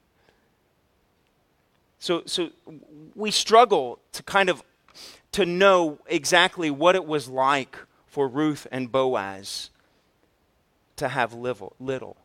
[1.99, 2.51] So, so
[3.15, 4.63] we struggle to kind of
[5.33, 9.71] to know exactly what it was like for Ruth and Boaz
[10.97, 11.75] to have little.
[11.79, 12.17] little.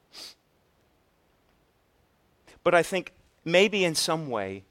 [2.63, 3.11] But I think
[3.43, 4.63] maybe in some way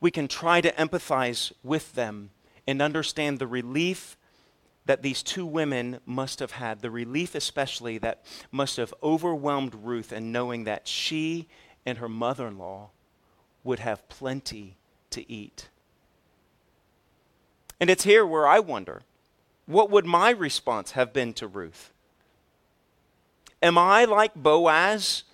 [0.00, 2.30] we can try to empathize with them
[2.66, 4.16] and understand the relief
[4.84, 10.12] that these two women must have had, the relief especially that must have overwhelmed Ruth
[10.12, 11.48] in knowing that she
[11.86, 12.90] and her mother in law
[13.64, 14.76] would have plenty
[15.10, 15.68] to eat.
[17.80, 19.02] And it's here where I wonder
[19.66, 21.92] what would my response have been to Ruth?
[23.62, 25.24] Am I like Boaz,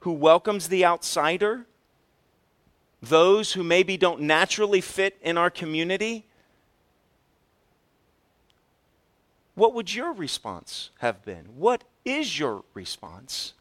[0.00, 1.66] who welcomes the outsider?
[3.00, 6.26] Those who maybe don't naturally fit in our community?
[9.54, 11.46] What would your response have been?
[11.56, 13.54] What is your response?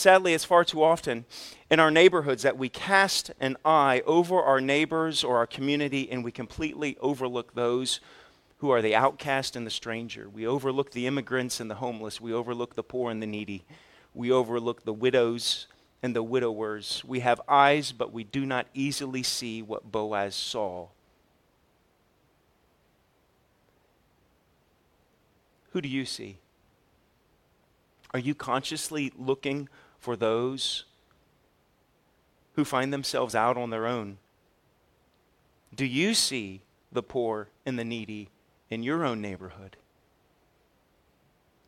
[0.00, 1.26] Sadly, it's far too often
[1.70, 6.24] in our neighborhoods that we cast an eye over our neighbors or our community and
[6.24, 8.00] we completely overlook those
[8.60, 10.26] who are the outcast and the stranger.
[10.26, 12.18] We overlook the immigrants and the homeless.
[12.18, 13.66] We overlook the poor and the needy.
[14.14, 15.66] We overlook the widows
[16.02, 17.04] and the widowers.
[17.06, 20.86] We have eyes, but we do not easily see what Boaz saw.
[25.72, 26.38] Who do you see?
[28.14, 29.68] Are you consciously looking
[30.00, 30.84] for those
[32.54, 34.18] who find themselves out on their own?
[35.74, 38.30] Do you see the poor and the needy
[38.68, 39.76] in your own neighborhood?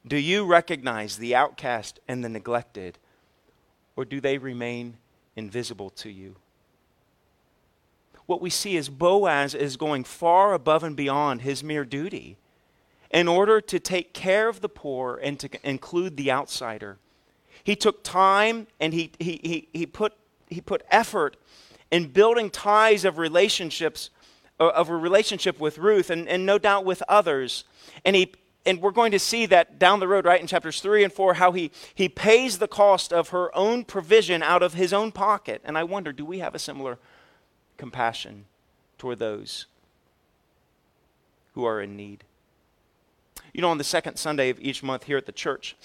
[0.07, 2.99] Do you recognize the outcast and the neglected,
[3.95, 4.97] or do they remain
[5.37, 6.37] invisible to you?
[8.27, 12.37] What we see is Boaz is going far above and beyond his mere duty
[13.11, 16.99] in order to take care of the poor and to include the outsider.
[17.65, 20.15] He took time and he, he, he, he, put,
[20.49, 21.37] he put effort
[21.91, 24.11] in building ties of relationships,
[24.59, 27.65] of a relationship with Ruth and, and no doubt with others.
[28.05, 28.33] And he,
[28.65, 31.35] and we're going to see that down the road, right, in chapters 3 and 4,
[31.35, 35.61] how he, he pays the cost of her own provision out of his own pocket.
[35.65, 36.99] And I wonder, do we have a similar
[37.77, 38.47] compassion
[38.99, 39.67] toward those
[41.55, 42.25] who are in need?
[43.53, 45.77] You know, on the second Sunday of each month here at the church,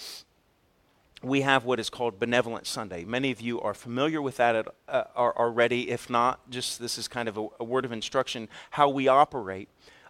[1.22, 3.04] we have what is called Benevolent Sunday.
[3.04, 5.90] Many of you are familiar with that at, uh, already.
[5.90, 9.68] If not, just this is kind of a, a word of instruction how we operate.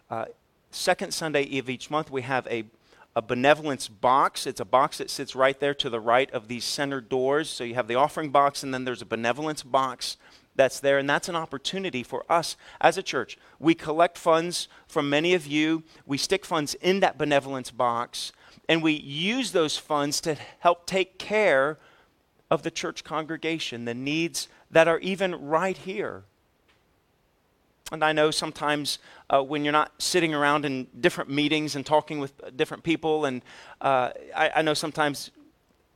[0.09, 0.25] Uh,
[0.71, 2.65] second Sunday of each month, we have a,
[3.15, 4.45] a benevolence box.
[4.45, 7.49] It's a box that sits right there to the right of these center doors.
[7.49, 10.17] So you have the offering box, and then there's a benevolence box
[10.55, 13.37] that's there, and that's an opportunity for us as a church.
[13.59, 18.33] We collect funds from many of you, we stick funds in that benevolence box,
[18.69, 21.79] and we use those funds to help take care
[22.51, 26.23] of the church congregation, the needs that are even right here.
[27.91, 28.99] And I know sometimes
[29.31, 33.41] uh, when you're not sitting around in different meetings and talking with different people, and
[33.81, 35.31] uh, I, I know sometimes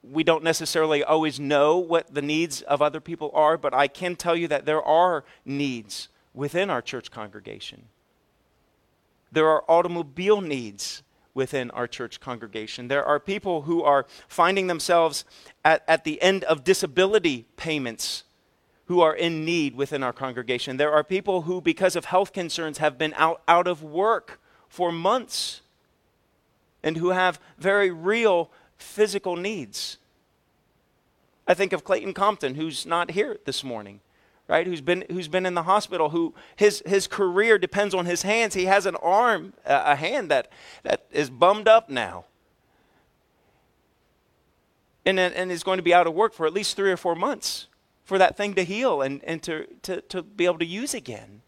[0.01, 4.15] we don't necessarily always know what the needs of other people are, but I can
[4.15, 7.83] tell you that there are needs within our church congregation.
[9.31, 12.87] There are automobile needs within our church congregation.
[12.87, 15.25] There are people who are finding themselves
[15.65, 18.23] at, at the end of disability payments
[18.85, 20.77] who are in need within our congregation.
[20.77, 24.91] There are people who, because of health concerns, have been out, out of work for
[24.91, 25.61] months
[26.83, 29.97] and who have very real physical needs.
[31.47, 34.01] I think of Clayton Compton, who's not here this morning,
[34.47, 34.67] right?
[34.67, 38.53] Who's been, who's been in the hospital, who his, his career depends on his hands.
[38.53, 40.51] He has an arm, a hand that,
[40.83, 42.25] that is bummed up now.
[45.05, 47.15] And, and is going to be out of work for at least three or four
[47.15, 47.67] months
[48.05, 51.41] for that thing to heal and, and to, to, to be able to use again.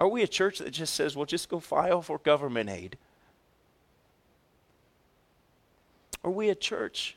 [0.00, 2.96] Are we a church that just says, well, just go file for government aid?
[6.22, 7.16] Are we a church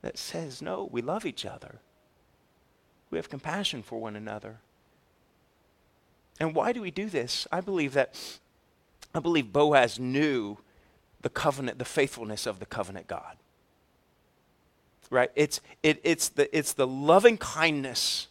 [0.00, 1.80] that says, no, we love each other?
[3.10, 4.58] We have compassion for one another.
[6.40, 7.46] And why do we do this?
[7.52, 8.18] I believe that,
[9.14, 10.58] I believe Boaz knew
[11.20, 13.36] the covenant, the faithfulness of the covenant God.
[15.10, 15.30] Right?
[15.34, 18.28] It's, it, it's, the, it's the loving kindness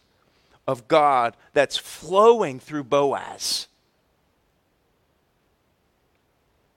[0.68, 3.68] of God that's flowing through Boaz.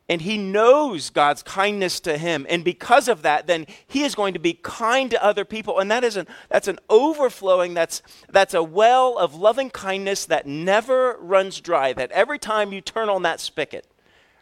[0.09, 2.47] And he knows God's kindness to him.
[2.51, 5.79] And because of that, then he is going to be kind to other people.
[5.79, 10.47] And that is an, that's an overflowing, that's, that's a well of loving kindness that
[10.47, 13.87] never runs dry, that every time you turn on that spigot,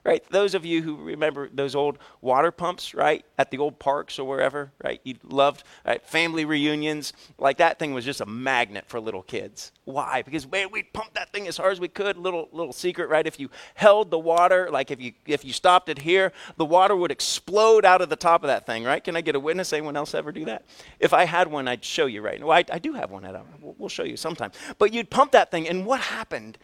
[0.04, 0.24] right?
[0.30, 4.26] Those of you who remember those old water pumps, right, at the old parks or
[4.26, 5.00] wherever, right?
[5.04, 6.04] You loved right?
[6.04, 7.12] family reunions.
[7.38, 9.72] Like that thing was just a magnet for little kids.
[9.84, 10.22] Why?
[10.22, 12.16] Because man, we'd pump that thing as hard as we could.
[12.16, 13.26] Little little secret, right?
[13.26, 16.96] If you held the water, like if you if you stopped it here, the water
[16.96, 19.02] would explode out of the top of that thing, right?
[19.02, 19.72] Can I get a witness?
[19.72, 20.64] Anyone else ever do that?
[20.98, 22.50] If I had one, I'd show you right now.
[22.50, 23.24] I, I do have one.
[23.24, 23.46] At, home.
[23.78, 24.50] we'll show you sometime.
[24.78, 26.58] But you'd pump that thing, and what happened?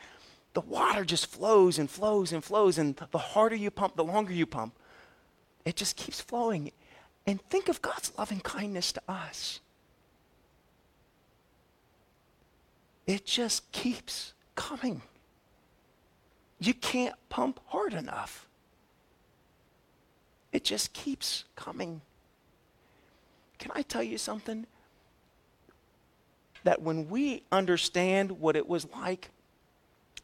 [0.59, 2.79] The water just flows and flows and flows.
[2.79, 4.75] And the harder you pump, the longer you pump,
[5.65, 6.73] it just keeps flowing.
[7.29, 9.61] And think of God's loving kindness to us.
[13.07, 15.03] It just keeps coming.
[16.59, 18.49] You can't pump hard enough.
[20.51, 22.01] It just keeps coming.
[23.61, 24.67] Can I tell you something?
[26.65, 29.31] That when we understand what it was like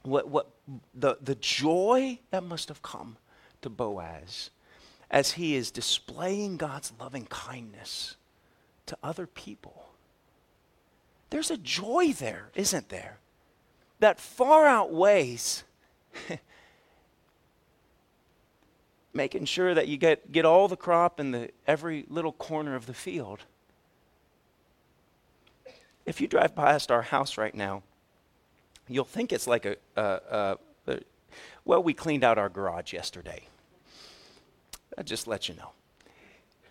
[0.05, 0.51] what, what
[0.95, 3.17] the, the joy that must have come
[3.63, 4.51] to Boaz
[5.11, 8.17] as he is displaying God's loving kindness
[8.87, 9.89] to other people.
[11.31, 13.19] There's a joy there, isn't there?
[14.01, 15.65] That far outweighs
[19.15, 22.87] making sure that you get, get all the crop in the every little corner of
[22.87, 23.41] the field.
[26.05, 27.83] If you drive past our house right now,
[28.89, 30.57] you'll think it's like a, a,
[30.87, 31.01] a,
[31.65, 33.45] well, we cleaned out our garage yesterday.
[34.97, 35.71] I'll just let you know.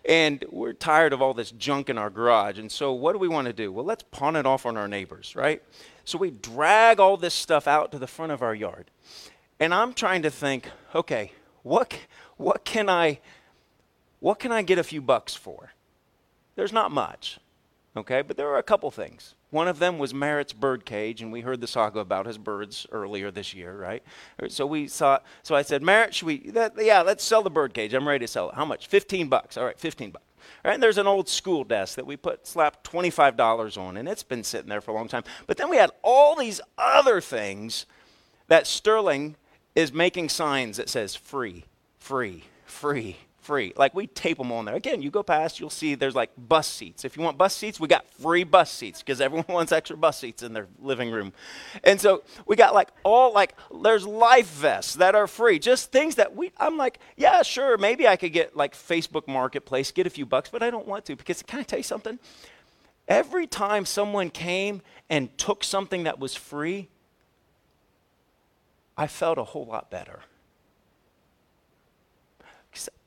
[0.06, 2.58] And we're tired of all this junk in our garage.
[2.58, 3.72] And so, what do we want to do?
[3.72, 5.62] Well, let's pawn it off on our neighbors, right?
[6.04, 8.90] So, we drag all this stuff out to the front of our yard.
[9.58, 11.98] And I'm trying to think, okay, what,
[12.36, 13.20] what, can, I,
[14.20, 15.72] what can I get a few bucks for?
[16.54, 17.38] There's not much,
[17.96, 18.22] okay?
[18.22, 19.34] But there are a couple things.
[19.50, 22.86] One of them was Merritt's bird cage, and we heard the saga about his birds
[22.90, 24.02] earlier this year, right?
[24.48, 25.20] So we saw.
[25.42, 26.50] So I said, Merritt, should we?
[26.50, 27.94] That, yeah, let's sell the bird cage.
[27.94, 28.56] I'm ready to sell it.
[28.56, 28.88] How much?
[28.88, 29.56] Fifteen bucks.
[29.56, 30.24] All right, fifteen bucks.
[30.64, 33.96] All right, and there's an old school desk that we put slapped twenty-five dollars on,
[33.96, 35.24] and it's been sitting there for a long time.
[35.46, 37.86] But then we had all these other things
[38.48, 39.36] that Sterling
[39.74, 41.64] is making signs that says free,
[41.98, 43.72] free, free, free.
[43.76, 44.74] Like we tape them on there.
[44.74, 47.04] Again, you go past, you'll see there's like bus seats.
[47.04, 50.18] If you want bus seats, we got free bus seats because everyone wants extra bus
[50.18, 51.32] seats in their living room.
[51.84, 55.58] And so we got like all like there's life vests that are free.
[55.58, 59.92] Just things that we I'm like, yeah, sure, maybe I could get like Facebook Marketplace,
[59.92, 62.18] get a few bucks, but I don't want to because can I tell you something?
[63.06, 64.80] Every time someone came
[65.10, 66.88] and took something that was free,
[68.96, 70.20] I felt a whole lot better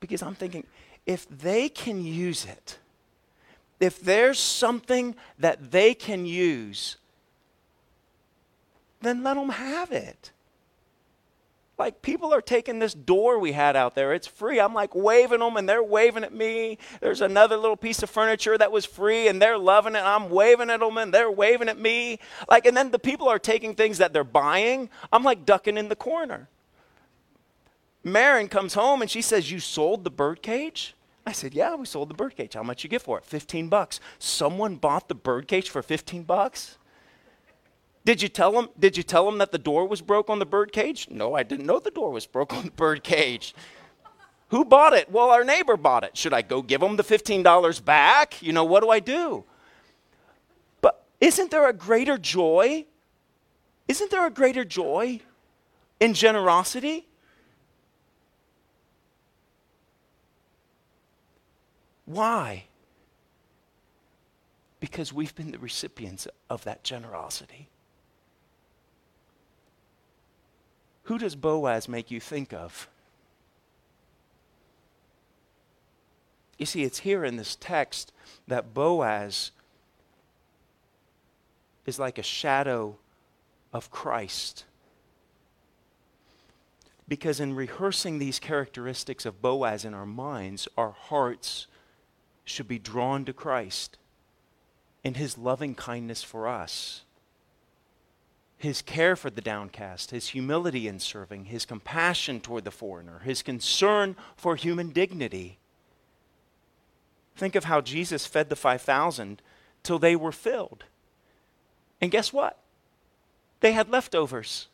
[0.00, 0.64] because I'm thinking,
[1.06, 2.78] if they can use it,
[3.80, 6.96] if there's something that they can use,
[9.00, 10.32] then let them have it.
[11.78, 14.12] Like people are taking this door we had out there.
[14.12, 14.58] It's free.
[14.58, 16.76] I'm like waving them and they're waving at me.
[17.00, 20.02] There's another little piece of furniture that was free and they're loving it.
[20.02, 22.18] I'm waving at them and they're waving at me.
[22.50, 24.90] Like, and then the people are taking things that they're buying.
[25.12, 26.48] I'm like ducking in the corner.
[28.12, 30.94] Marin comes home and she says, You sold the birdcage?
[31.26, 32.54] I said, Yeah, we sold the birdcage.
[32.54, 33.24] How much you get for it?
[33.24, 34.00] 15 bucks.
[34.18, 36.78] Someone bought the birdcage for 15 bucks?
[38.04, 38.68] Did you tell them?
[38.78, 41.08] Did you tell them that the door was broke on the birdcage?
[41.10, 43.54] No, I didn't know the door was broke on the birdcage.
[44.48, 45.10] Who bought it?
[45.10, 46.16] Well, our neighbor bought it.
[46.16, 48.40] Should I go give them the $15 back?
[48.40, 49.44] You know, what do I do?
[50.80, 52.86] But isn't there a greater joy?
[53.88, 55.20] Isn't there a greater joy
[56.00, 57.07] in generosity?
[62.08, 62.64] Why?
[64.80, 67.68] Because we've been the recipients of that generosity.
[71.02, 72.88] Who does Boaz make you think of?
[76.56, 78.10] You see, it's here in this text
[78.46, 79.50] that Boaz
[81.84, 82.96] is like a shadow
[83.70, 84.64] of Christ.
[87.06, 91.66] Because in rehearsing these characteristics of Boaz in our minds, our hearts
[92.48, 93.98] should be drawn to Christ
[95.04, 97.02] in his loving kindness for us,
[98.56, 103.42] his care for the downcast, his humility in serving, his compassion toward the foreigner, his
[103.42, 105.58] concern for human dignity.
[107.36, 109.40] Think of how Jesus fed the 5,000
[109.84, 110.84] till they were filled.
[112.00, 112.58] And guess what?
[113.60, 114.66] They had leftovers.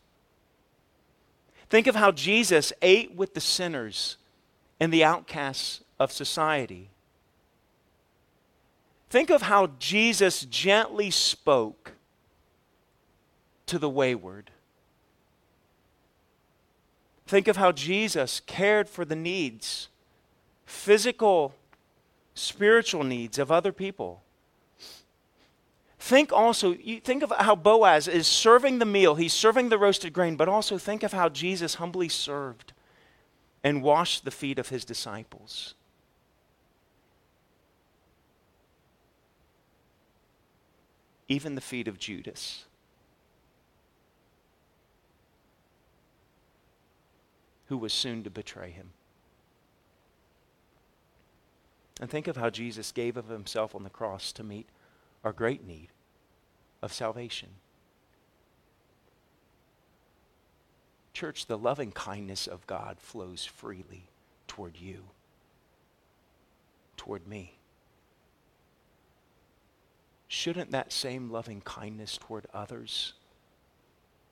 [1.69, 4.17] Think of how Jesus ate with the sinners
[4.81, 6.91] and the outcasts of society.
[9.15, 11.93] Think of how Jesus gently spoke
[13.67, 14.51] to the wayward.
[17.25, 19.87] Think of how Jesus cared for the needs,
[20.67, 21.55] physical,
[22.35, 24.25] spiritual needs of other people.
[26.01, 29.15] Think also, think of how Boaz is serving the meal.
[29.15, 32.73] He's serving the roasted grain, but also think of how Jesus humbly served
[33.63, 35.75] and washed the feet of his disciples.
[41.35, 42.65] Even the feet of Judas.
[47.67, 48.91] Who was soon to betray him.
[52.01, 54.69] And think of how Jesus gave of himself on the cross to meet
[55.25, 55.89] our great need
[56.81, 57.49] of salvation.
[61.13, 64.05] Church, the loving kindness of God flows freely
[64.47, 65.07] toward you,
[66.97, 67.54] toward me.
[70.29, 73.13] Shouldn't that same loving kindness toward others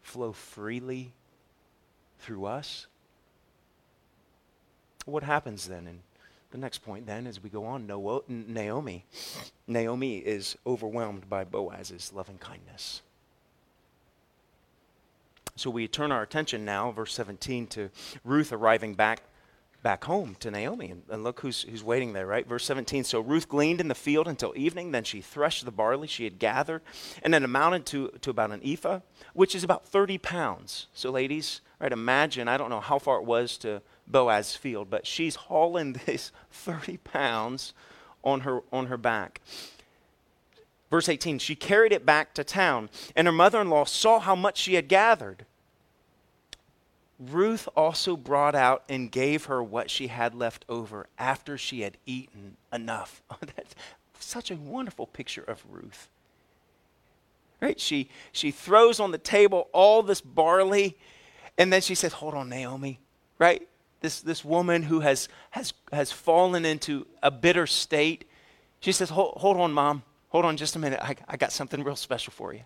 [0.02, 1.12] flow freely
[2.18, 2.86] through us?
[5.04, 6.00] What happens then And
[6.50, 7.86] the next point, then, as we go on,
[8.28, 9.04] Naomi.
[9.66, 13.00] Naomi is overwhelmed by Boaz's loving kindness.
[15.56, 17.90] So we turn our attention now, verse 17, to
[18.24, 19.22] Ruth arriving back
[19.82, 20.90] back home to Naomi.
[20.90, 22.46] And, and, look who's, who's waiting there, right?
[22.46, 23.04] Verse 17.
[23.04, 24.92] So Ruth gleaned in the field until evening.
[24.92, 26.82] Then she threshed the barley she had gathered,
[27.22, 29.00] and it amounted to, to about an ephah,
[29.34, 30.86] which is about 30 pounds.
[30.92, 35.06] So, ladies, right, imagine, I don't know how far it was to Boaz's field, but
[35.06, 37.74] she's hauling this 30 pounds
[38.22, 39.40] on her, on her back.
[40.90, 44.36] Verse 18, she carried it back to town, and her mother in law saw how
[44.36, 45.46] much she had gathered.
[47.30, 51.96] Ruth also brought out and gave her what she had left over after she had
[52.06, 53.22] eaten enough.
[53.56, 53.74] That's
[54.18, 56.08] such a wonderful picture of Ruth.
[57.60, 57.78] Right?
[57.78, 60.96] She, she throws on the table all this barley,
[61.56, 62.98] and then she says, Hold on, Naomi.
[63.38, 63.68] Right?
[64.02, 68.28] this, this woman who has, has, has fallen into a bitter state.
[68.80, 70.02] She says, hold, hold on, mom.
[70.28, 71.00] Hold on just a minute.
[71.00, 72.62] I, I got something real special for you.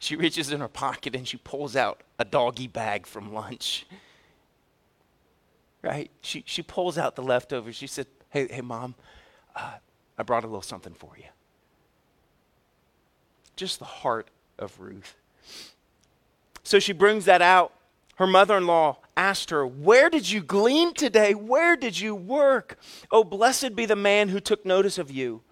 [0.00, 3.86] She reaches in her pocket and she pulls out a doggy bag from lunch.
[5.82, 6.10] Right?
[6.22, 7.76] She, she pulls out the leftovers.
[7.76, 8.94] She said, Hey, hey mom,
[9.54, 9.74] uh,
[10.18, 11.24] I brought a little something for you.
[13.56, 14.28] Just the heart
[14.58, 15.16] of Ruth.
[16.62, 17.72] So she brings that out
[18.16, 21.34] her mother in law asked her, Where did you glean today?
[21.34, 22.78] Where did you work?
[23.10, 25.42] Oh, blessed be the man who took notice of you.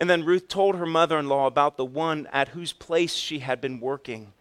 [0.00, 3.40] And then Ruth told her mother in law about the one at whose place she
[3.40, 4.32] had been working.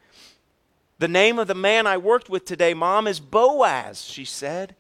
[1.00, 4.76] The name of the man I worked with today, Mom, is Boaz, she said.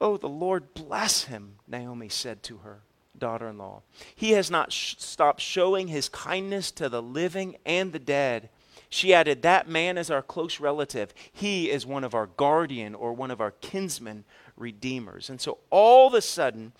[0.00, 2.80] Oh, the Lord bless him, Naomi said to her
[3.18, 3.82] daughter in law.
[4.14, 8.48] He has not sh- stopped showing his kindness to the living and the dead.
[8.88, 11.14] She added, That man is our close relative.
[11.32, 14.24] He is one of our guardian or one of our kinsmen
[14.56, 15.30] redeemers.
[15.30, 16.72] And so all of a sudden,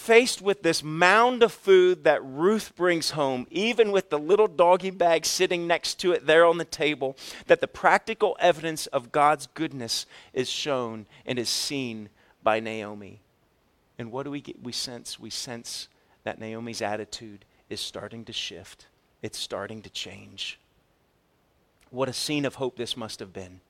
[0.00, 4.90] faced with this mound of food that Ruth brings home, even with the little doggy
[4.90, 9.46] bag sitting next to it there on the table, that the practical evidence of God's
[9.48, 12.08] goodness is shown and is seen
[12.42, 13.20] by Naomi.
[13.98, 14.62] And what do we get?
[14.62, 15.88] We sense, we sense
[16.24, 18.86] that Naomi's attitude is starting to shift.
[19.20, 20.58] It's starting to change.
[21.90, 23.60] What a scene of hope this must have been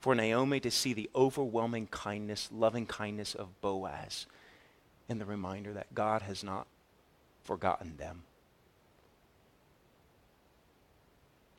[0.00, 4.26] for Naomi to see the overwhelming kindness, loving kindness of Boaz,
[5.08, 6.66] and the reminder that God has not
[7.42, 8.22] forgotten them.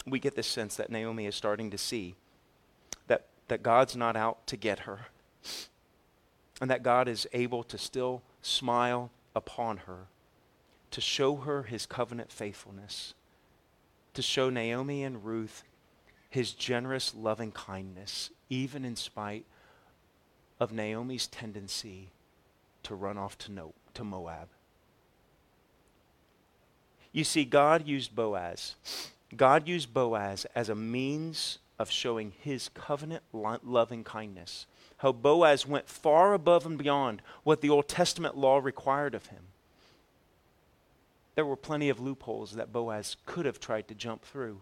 [0.06, 2.16] We get this sense that Naomi is starting to see
[3.08, 5.08] that, that God's not out to get her,
[6.62, 10.08] and that God is able to still smile upon her,
[10.92, 13.14] to show her his covenant faithfulness,
[14.14, 15.64] to show Naomi and Ruth
[16.30, 19.46] his generous loving kindness, even in spite
[20.60, 22.10] of Naomi's tendency
[22.88, 24.48] to run off to, no, to Moab.
[27.12, 28.76] You see, God used Boaz.
[29.36, 34.68] God used Boaz as a means of showing his covenant loving kindness.
[34.98, 39.44] How Boaz went far above and beyond what the Old Testament law required of him.
[41.36, 44.62] There were plenty of loopholes that Boaz could have tried to jump through.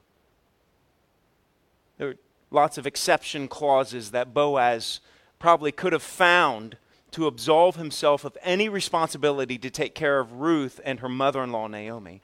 [1.99, 2.17] There were
[2.49, 4.99] lots of exception clauses that Boaz
[5.37, 6.77] probably could have found
[7.15, 11.53] to absolve himself of any responsibility to take care of Ruth and her mother in
[11.53, 12.21] law, Naomi.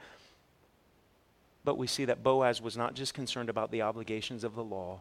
[1.64, 5.00] But we see that Boaz was not just concerned about the obligations of the law,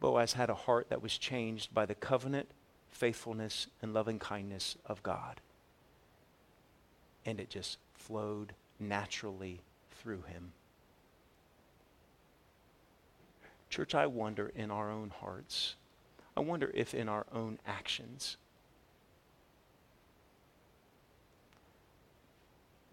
[0.00, 2.48] Boaz had a heart that was changed by the covenant,
[2.90, 5.42] faithfulness, and loving kindness of God.
[7.26, 9.60] And it just flowed naturally
[9.90, 10.52] through him.
[13.68, 15.74] Church, I wonder in our own hearts,
[16.34, 18.38] I wonder if in our own actions,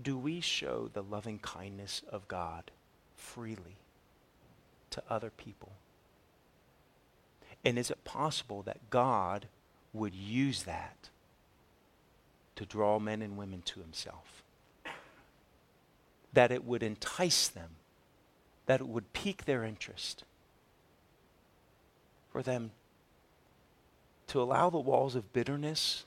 [0.02, 2.72] do we show the loving kindness of God
[3.16, 3.78] freely
[4.92, 5.74] to other people?
[7.66, 9.48] And is it possible that God
[9.94, 11.10] would use that
[12.56, 14.44] to draw men and women to himself?
[16.34, 17.72] That it would entice them,
[18.68, 20.24] that it would pique their interest
[22.32, 22.72] for them
[24.28, 26.06] to allow the walls of bitterness,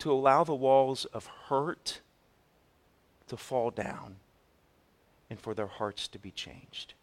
[0.00, 2.00] to allow the walls of hurt
[3.28, 4.16] to fall down,
[5.30, 6.94] and for their hearts to be changed.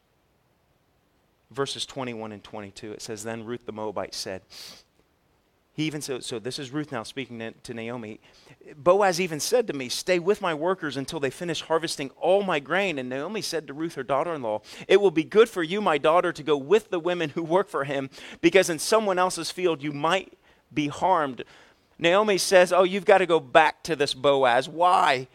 [1.51, 4.41] Verses 21 and 22, it says, Then Ruth the Moabite said,
[5.75, 8.21] he even said, so this is Ruth now speaking to Naomi.
[8.77, 12.61] Boaz even said to me, Stay with my workers until they finish harvesting all my
[12.61, 12.97] grain.
[12.97, 15.81] And Naomi said to Ruth, her daughter in law, It will be good for you,
[15.81, 18.09] my daughter, to go with the women who work for him,
[18.39, 20.37] because in someone else's field you might
[20.73, 21.43] be harmed.
[21.99, 24.69] Naomi says, Oh, you've got to go back to this Boaz.
[24.69, 25.27] Why?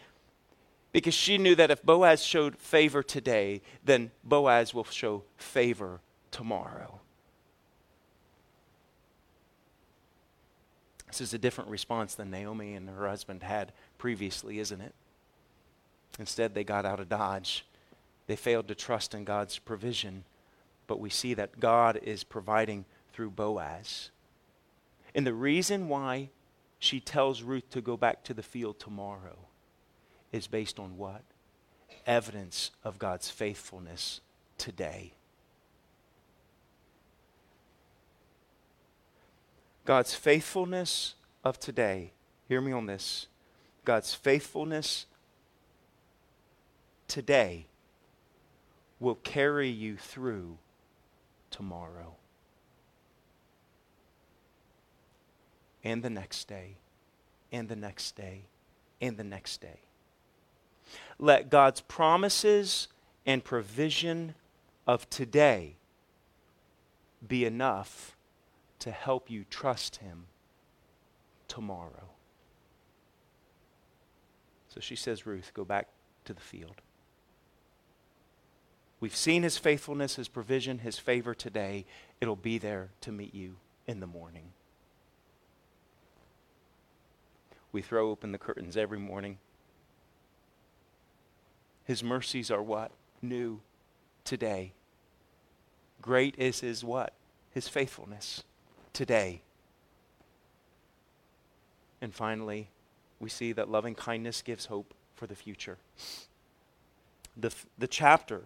[0.91, 6.99] Because she knew that if Boaz showed favor today, then Boaz will show favor tomorrow.
[11.07, 14.93] This is a different response than Naomi and her husband had previously, isn't it?
[16.19, 17.65] Instead, they got out of Dodge.
[18.27, 20.23] They failed to trust in God's provision,
[20.87, 24.09] but we see that God is providing through Boaz.
[25.13, 26.29] And the reason why
[26.79, 29.37] she tells Ruth to go back to the field tomorrow
[30.31, 31.21] is based on what?
[32.05, 34.21] Evidence of God's faithfulness
[34.57, 35.13] today.
[39.85, 42.11] God's faithfulness of today,
[42.47, 43.27] hear me on this.
[43.83, 45.05] God's faithfulness
[47.07, 47.65] today
[48.99, 50.57] will carry you through
[51.49, 52.15] tomorrow
[55.83, 56.77] and the next day
[57.51, 58.43] and the next day
[59.01, 59.79] and the next day.
[61.21, 62.87] Let God's promises
[63.27, 64.33] and provision
[64.87, 65.75] of today
[67.25, 68.17] be enough
[68.79, 70.25] to help you trust Him
[71.47, 72.09] tomorrow.
[74.67, 75.89] So she says, Ruth, go back
[76.25, 76.81] to the field.
[78.99, 81.85] We've seen His faithfulness, His provision, His favor today.
[82.19, 84.53] It'll be there to meet you in the morning.
[87.71, 89.37] We throw open the curtains every morning.
[91.85, 92.91] His mercies are what?
[93.21, 93.61] New
[94.23, 94.73] today.
[96.01, 97.13] Great is his what?
[97.51, 98.43] His faithfulness
[98.93, 99.41] today.
[102.01, 102.69] And finally,
[103.19, 105.77] we see that loving kindness gives hope for the future.
[107.37, 108.43] The, the chapter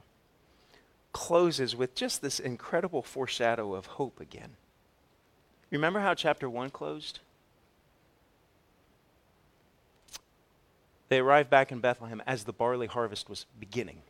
[1.14, 4.58] closes with just this incredible foreshadow of hope again.
[5.72, 7.20] Remember how chapter 1 closed?
[11.16, 14.02] They arrived back in Bethlehem as the barley harvest was beginning.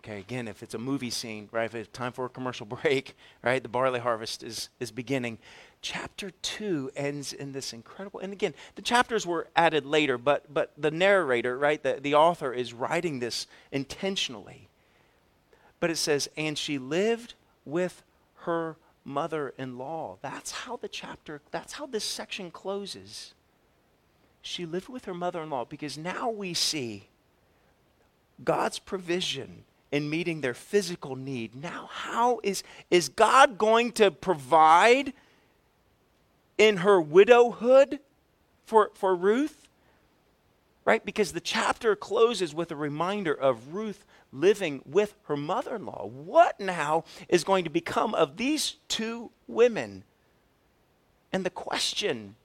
[0.00, 3.16] Okay, again, if it's a movie scene, right, if it's time for a commercial break,
[3.42, 5.38] right, the barley harvest is, is beginning.
[5.80, 10.70] Chapter 2 ends in this incredible, and again, the chapters were added later, but, but
[10.76, 14.68] the narrator, right, the, the author is writing this intentionally.
[15.80, 17.32] But it says, and she lived
[17.64, 18.02] with
[18.40, 20.18] her mother in law.
[20.20, 23.32] That's how the chapter, that's how this section closes.
[24.42, 27.08] She lived with her mother in law because now we see
[28.42, 31.54] God's provision in meeting their physical need.
[31.54, 35.12] Now, how is, is God going to provide
[36.56, 38.00] in her widowhood
[38.66, 39.68] for, for Ruth?
[40.84, 41.04] Right?
[41.04, 46.06] Because the chapter closes with a reminder of Ruth living with her mother in law.
[46.06, 50.04] What now is going to become of these two women?
[51.32, 52.36] And the question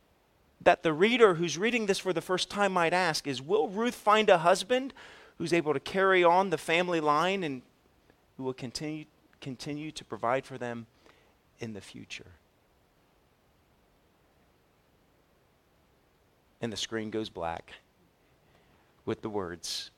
[0.64, 3.95] that the reader who's reading this for the first time might ask is Will Ruth
[3.95, 4.93] find a husband
[5.38, 7.61] who's able to carry on the family line and
[8.38, 9.05] who will continue,
[9.41, 10.86] continue to provide for them
[11.59, 12.32] in the future.
[16.61, 17.74] And the screen goes black
[19.05, 19.91] with the words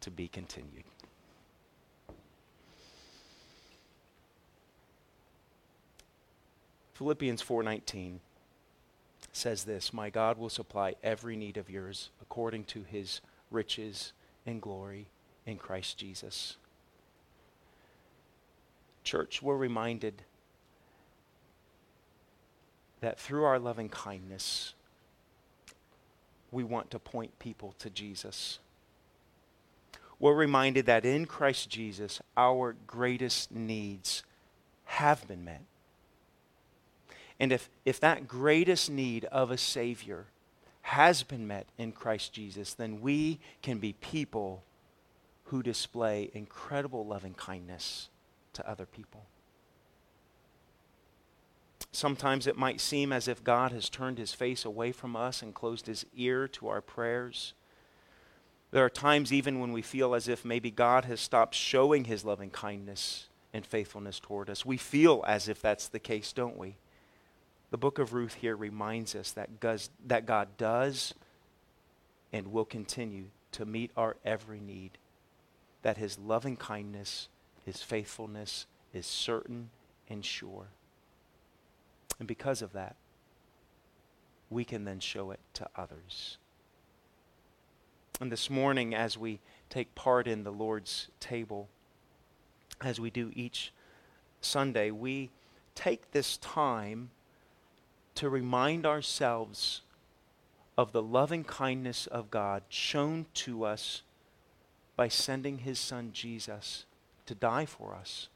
[0.00, 0.84] to be continued.
[6.94, 8.18] Philippians 4:19
[9.38, 13.20] says this, "My God will supply every need of yours according to his
[13.50, 14.12] riches
[14.46, 15.08] and glory
[15.46, 16.56] in Christ Jesus.
[19.04, 20.22] Church, we're reminded
[23.00, 24.74] that through our loving kindness,
[26.50, 28.58] we want to point people to Jesus.
[30.18, 34.24] We're reminded that in Christ Jesus, our greatest needs
[34.84, 35.62] have been met
[37.40, 40.26] And if, if that greatest need of a Savior
[40.82, 44.64] has been met in Christ Jesus, then we can be people
[45.44, 48.08] who display incredible loving kindness
[48.54, 49.26] to other people.
[51.92, 55.54] Sometimes it might seem as if God has turned his face away from us and
[55.54, 57.54] closed his ear to our prayers.
[58.70, 62.24] There are times even when we feel as if maybe God has stopped showing his
[62.24, 64.66] loving kindness and faithfulness toward us.
[64.66, 66.76] We feel as if that's the case, don't we?
[67.70, 69.50] The book of Ruth here reminds us that,
[70.06, 71.14] that God does
[72.32, 74.98] and will continue to meet our every need,
[75.82, 77.28] that his loving kindness,
[77.64, 79.70] his faithfulness is certain
[80.08, 80.68] and sure.
[82.18, 82.96] And because of that,
[84.50, 86.38] we can then show it to others.
[88.20, 91.68] And this morning, as we take part in the Lord's table,
[92.80, 93.72] as we do each
[94.40, 95.30] Sunday, we
[95.74, 97.10] take this time
[98.18, 99.82] to remind ourselves
[100.76, 104.02] of the loving kindness of God shown to us
[104.96, 106.84] by sending his son Jesus
[107.26, 108.26] to die for us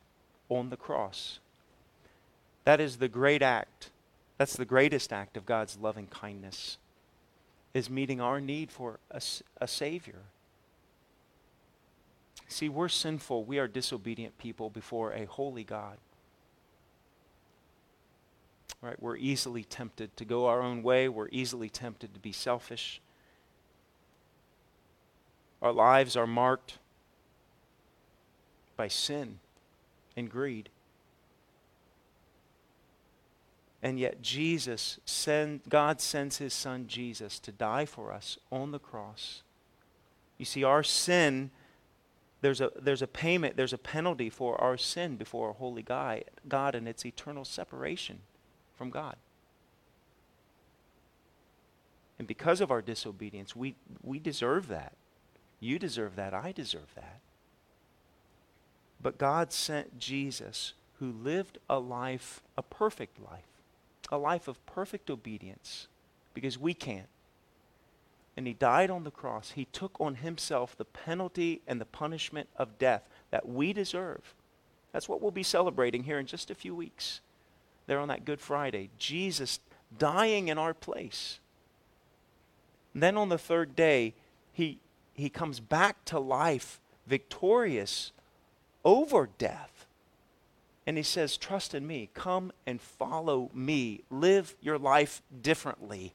[0.48, 1.40] on the cross.
[2.62, 3.90] That is the great act.
[4.38, 6.78] That's the greatest act of God's loving kindness,
[7.74, 9.20] is meeting our need for a,
[9.60, 10.20] a Savior.
[12.46, 13.42] See, we're sinful.
[13.42, 15.96] We are disobedient people before a holy God.
[18.82, 19.00] Right?
[19.00, 21.08] We're easily tempted to go our own way.
[21.08, 23.00] We're easily tempted to be selfish.
[25.62, 26.78] Our lives are marked
[28.76, 29.38] by sin
[30.16, 30.68] and greed.
[33.84, 38.78] And yet, Jesus, send, God sends his son Jesus to die for us on the
[38.80, 39.42] cross.
[40.38, 41.50] You see, our sin,
[42.40, 46.24] there's a, there's a payment, there's a penalty for our sin before a holy God,
[46.48, 48.18] God, and it's eternal separation
[48.76, 49.16] from God.
[52.18, 54.92] And because of our disobedience, we, we deserve that.
[55.60, 56.34] You deserve that.
[56.34, 57.20] I deserve that.
[59.00, 63.44] But God sent Jesus, who lived a life, a perfect life
[64.12, 65.88] a life of perfect obedience
[66.34, 67.08] because we can't.
[68.36, 69.52] And he died on the cross.
[69.52, 74.34] He took on himself the penalty and the punishment of death that we deserve.
[74.92, 77.20] That's what we'll be celebrating here in just a few weeks.
[77.86, 78.90] There on that Good Friday.
[78.98, 79.60] Jesus
[79.98, 81.38] dying in our place.
[82.94, 84.14] And then on the third day,
[84.52, 84.78] he,
[85.14, 88.12] he comes back to life victorious
[88.84, 89.86] over death.
[90.86, 92.10] And he says, Trust in me.
[92.14, 94.02] Come and follow me.
[94.10, 96.12] Live your life differently.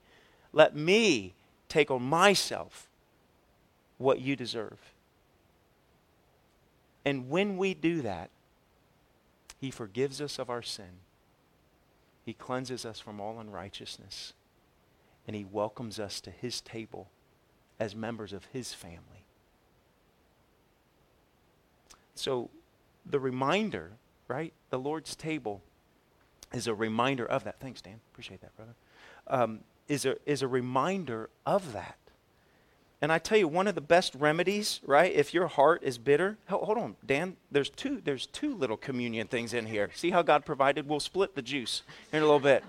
[0.51, 1.33] Let me
[1.69, 2.87] take on myself
[3.97, 4.79] what you deserve.
[7.05, 8.29] And when we do that,
[9.59, 10.99] he forgives us of our sin.
[12.27, 14.33] He cleanses us from all unrighteousness.
[15.25, 17.09] And he welcomes us to his table
[17.79, 19.25] as members of his family.
[22.13, 22.51] So
[23.03, 23.93] the reminder
[24.27, 24.53] right?
[24.69, 25.61] The Lord's table
[26.53, 27.59] is a reminder of that.
[27.59, 27.99] Thanks, Dan.
[28.11, 28.75] Appreciate that, brother.
[29.27, 31.97] Um, is, a, is a reminder of that.
[33.01, 35.13] And I tell you, one of the best remedies, right?
[35.13, 37.37] If your heart is bitter, hold on, Dan.
[37.51, 38.01] There's two.
[38.03, 39.91] There's two little communion things in here.
[39.93, 40.87] See how God provided?
[40.87, 42.63] We'll split the juice in a little bit.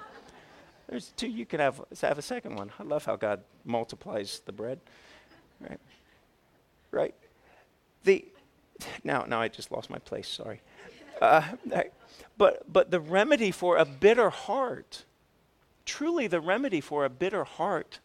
[0.89, 1.29] There's two.
[1.29, 2.71] You can have have a second one.
[2.79, 4.81] I love how God multiplies the bread.
[5.61, 5.81] Right.
[6.91, 7.15] Right.
[8.05, 8.25] The
[9.05, 10.29] now now I just lost my place.
[10.29, 10.61] Sorry.
[11.21, 11.43] Uh,
[12.37, 15.05] but, but the remedy for a bitter heart,
[15.85, 17.99] truly the remedy for a bitter heart,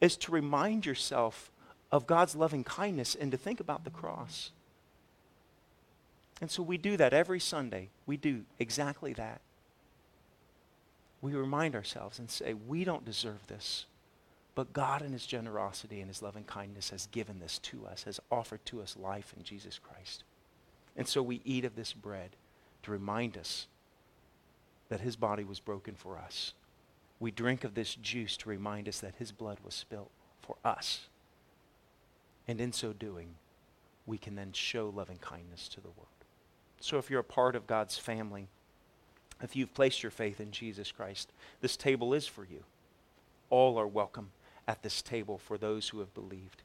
[0.00, 1.50] is to remind yourself
[1.90, 4.50] of God's loving kindness and to think about the cross.
[6.40, 7.88] And so we do that every Sunday.
[8.06, 9.40] We do exactly that.
[11.20, 13.86] We remind ourselves and say, we don't deserve this.
[14.54, 18.20] But God, in His generosity and His loving kindness, has given this to us, has
[18.30, 20.22] offered to us life in Jesus Christ.
[20.96, 22.30] And so we eat of this bread
[22.82, 23.66] to remind us
[24.88, 26.54] that his body was broken for us.
[27.20, 30.10] We drink of this juice to remind us that his blood was spilt
[30.40, 31.08] for us.
[32.46, 33.34] And in so doing,
[34.06, 36.06] we can then show loving kindness to the world.
[36.80, 38.48] So if you're a part of God's family,
[39.42, 42.64] if you've placed your faith in Jesus Christ, this table is for you.
[43.50, 44.30] All are welcome
[44.66, 46.62] at this table for those who have believed.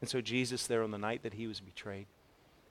[0.00, 2.06] And so Jesus, there on the night that he was betrayed,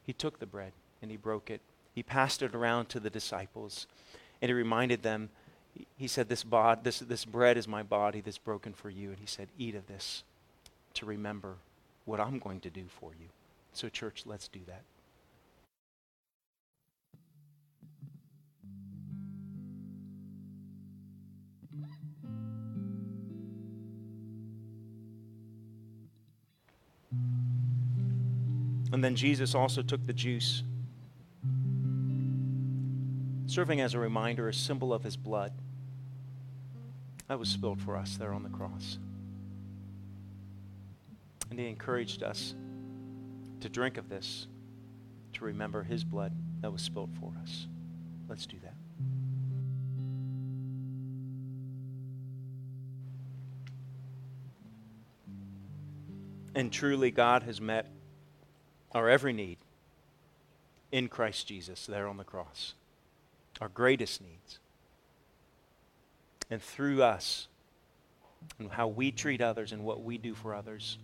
[0.03, 0.71] he took the bread
[1.01, 1.61] and he broke it.
[1.93, 3.87] He passed it around to the disciples
[4.41, 5.29] and he reminded them,
[5.97, 6.43] he said, this,
[6.83, 9.09] this, this bread is my body that's broken for you.
[9.09, 10.23] And he said, Eat of this
[10.95, 11.55] to remember
[12.05, 13.27] what I'm going to do for you.
[13.73, 14.81] So, church, let's do that.
[28.93, 30.63] And then Jesus also took the juice,
[33.45, 35.51] serving as a reminder, a symbol of his blood
[37.27, 38.99] that was spilled for us there on the cross.
[41.49, 42.55] And he encouraged us
[43.61, 44.47] to drink of this,
[45.33, 47.67] to remember his blood that was spilled for us.
[48.29, 48.73] Let's do that.
[56.55, 57.87] And truly, God has met
[58.91, 59.57] our every need
[60.91, 62.73] in Christ Jesus there on the cross,
[63.61, 64.59] our greatest needs.
[66.49, 67.47] And through us,
[68.59, 70.97] and how we treat others and what we do for others,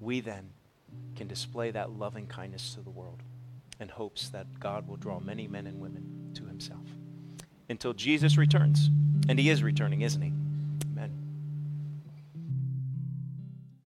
[0.00, 0.50] we then
[1.16, 3.22] can display that loving kindness to the world
[3.78, 6.84] in hopes that God will draw many men and women to himself.
[7.68, 8.90] Until Jesus returns,
[9.28, 10.32] and he is returning, isn't he?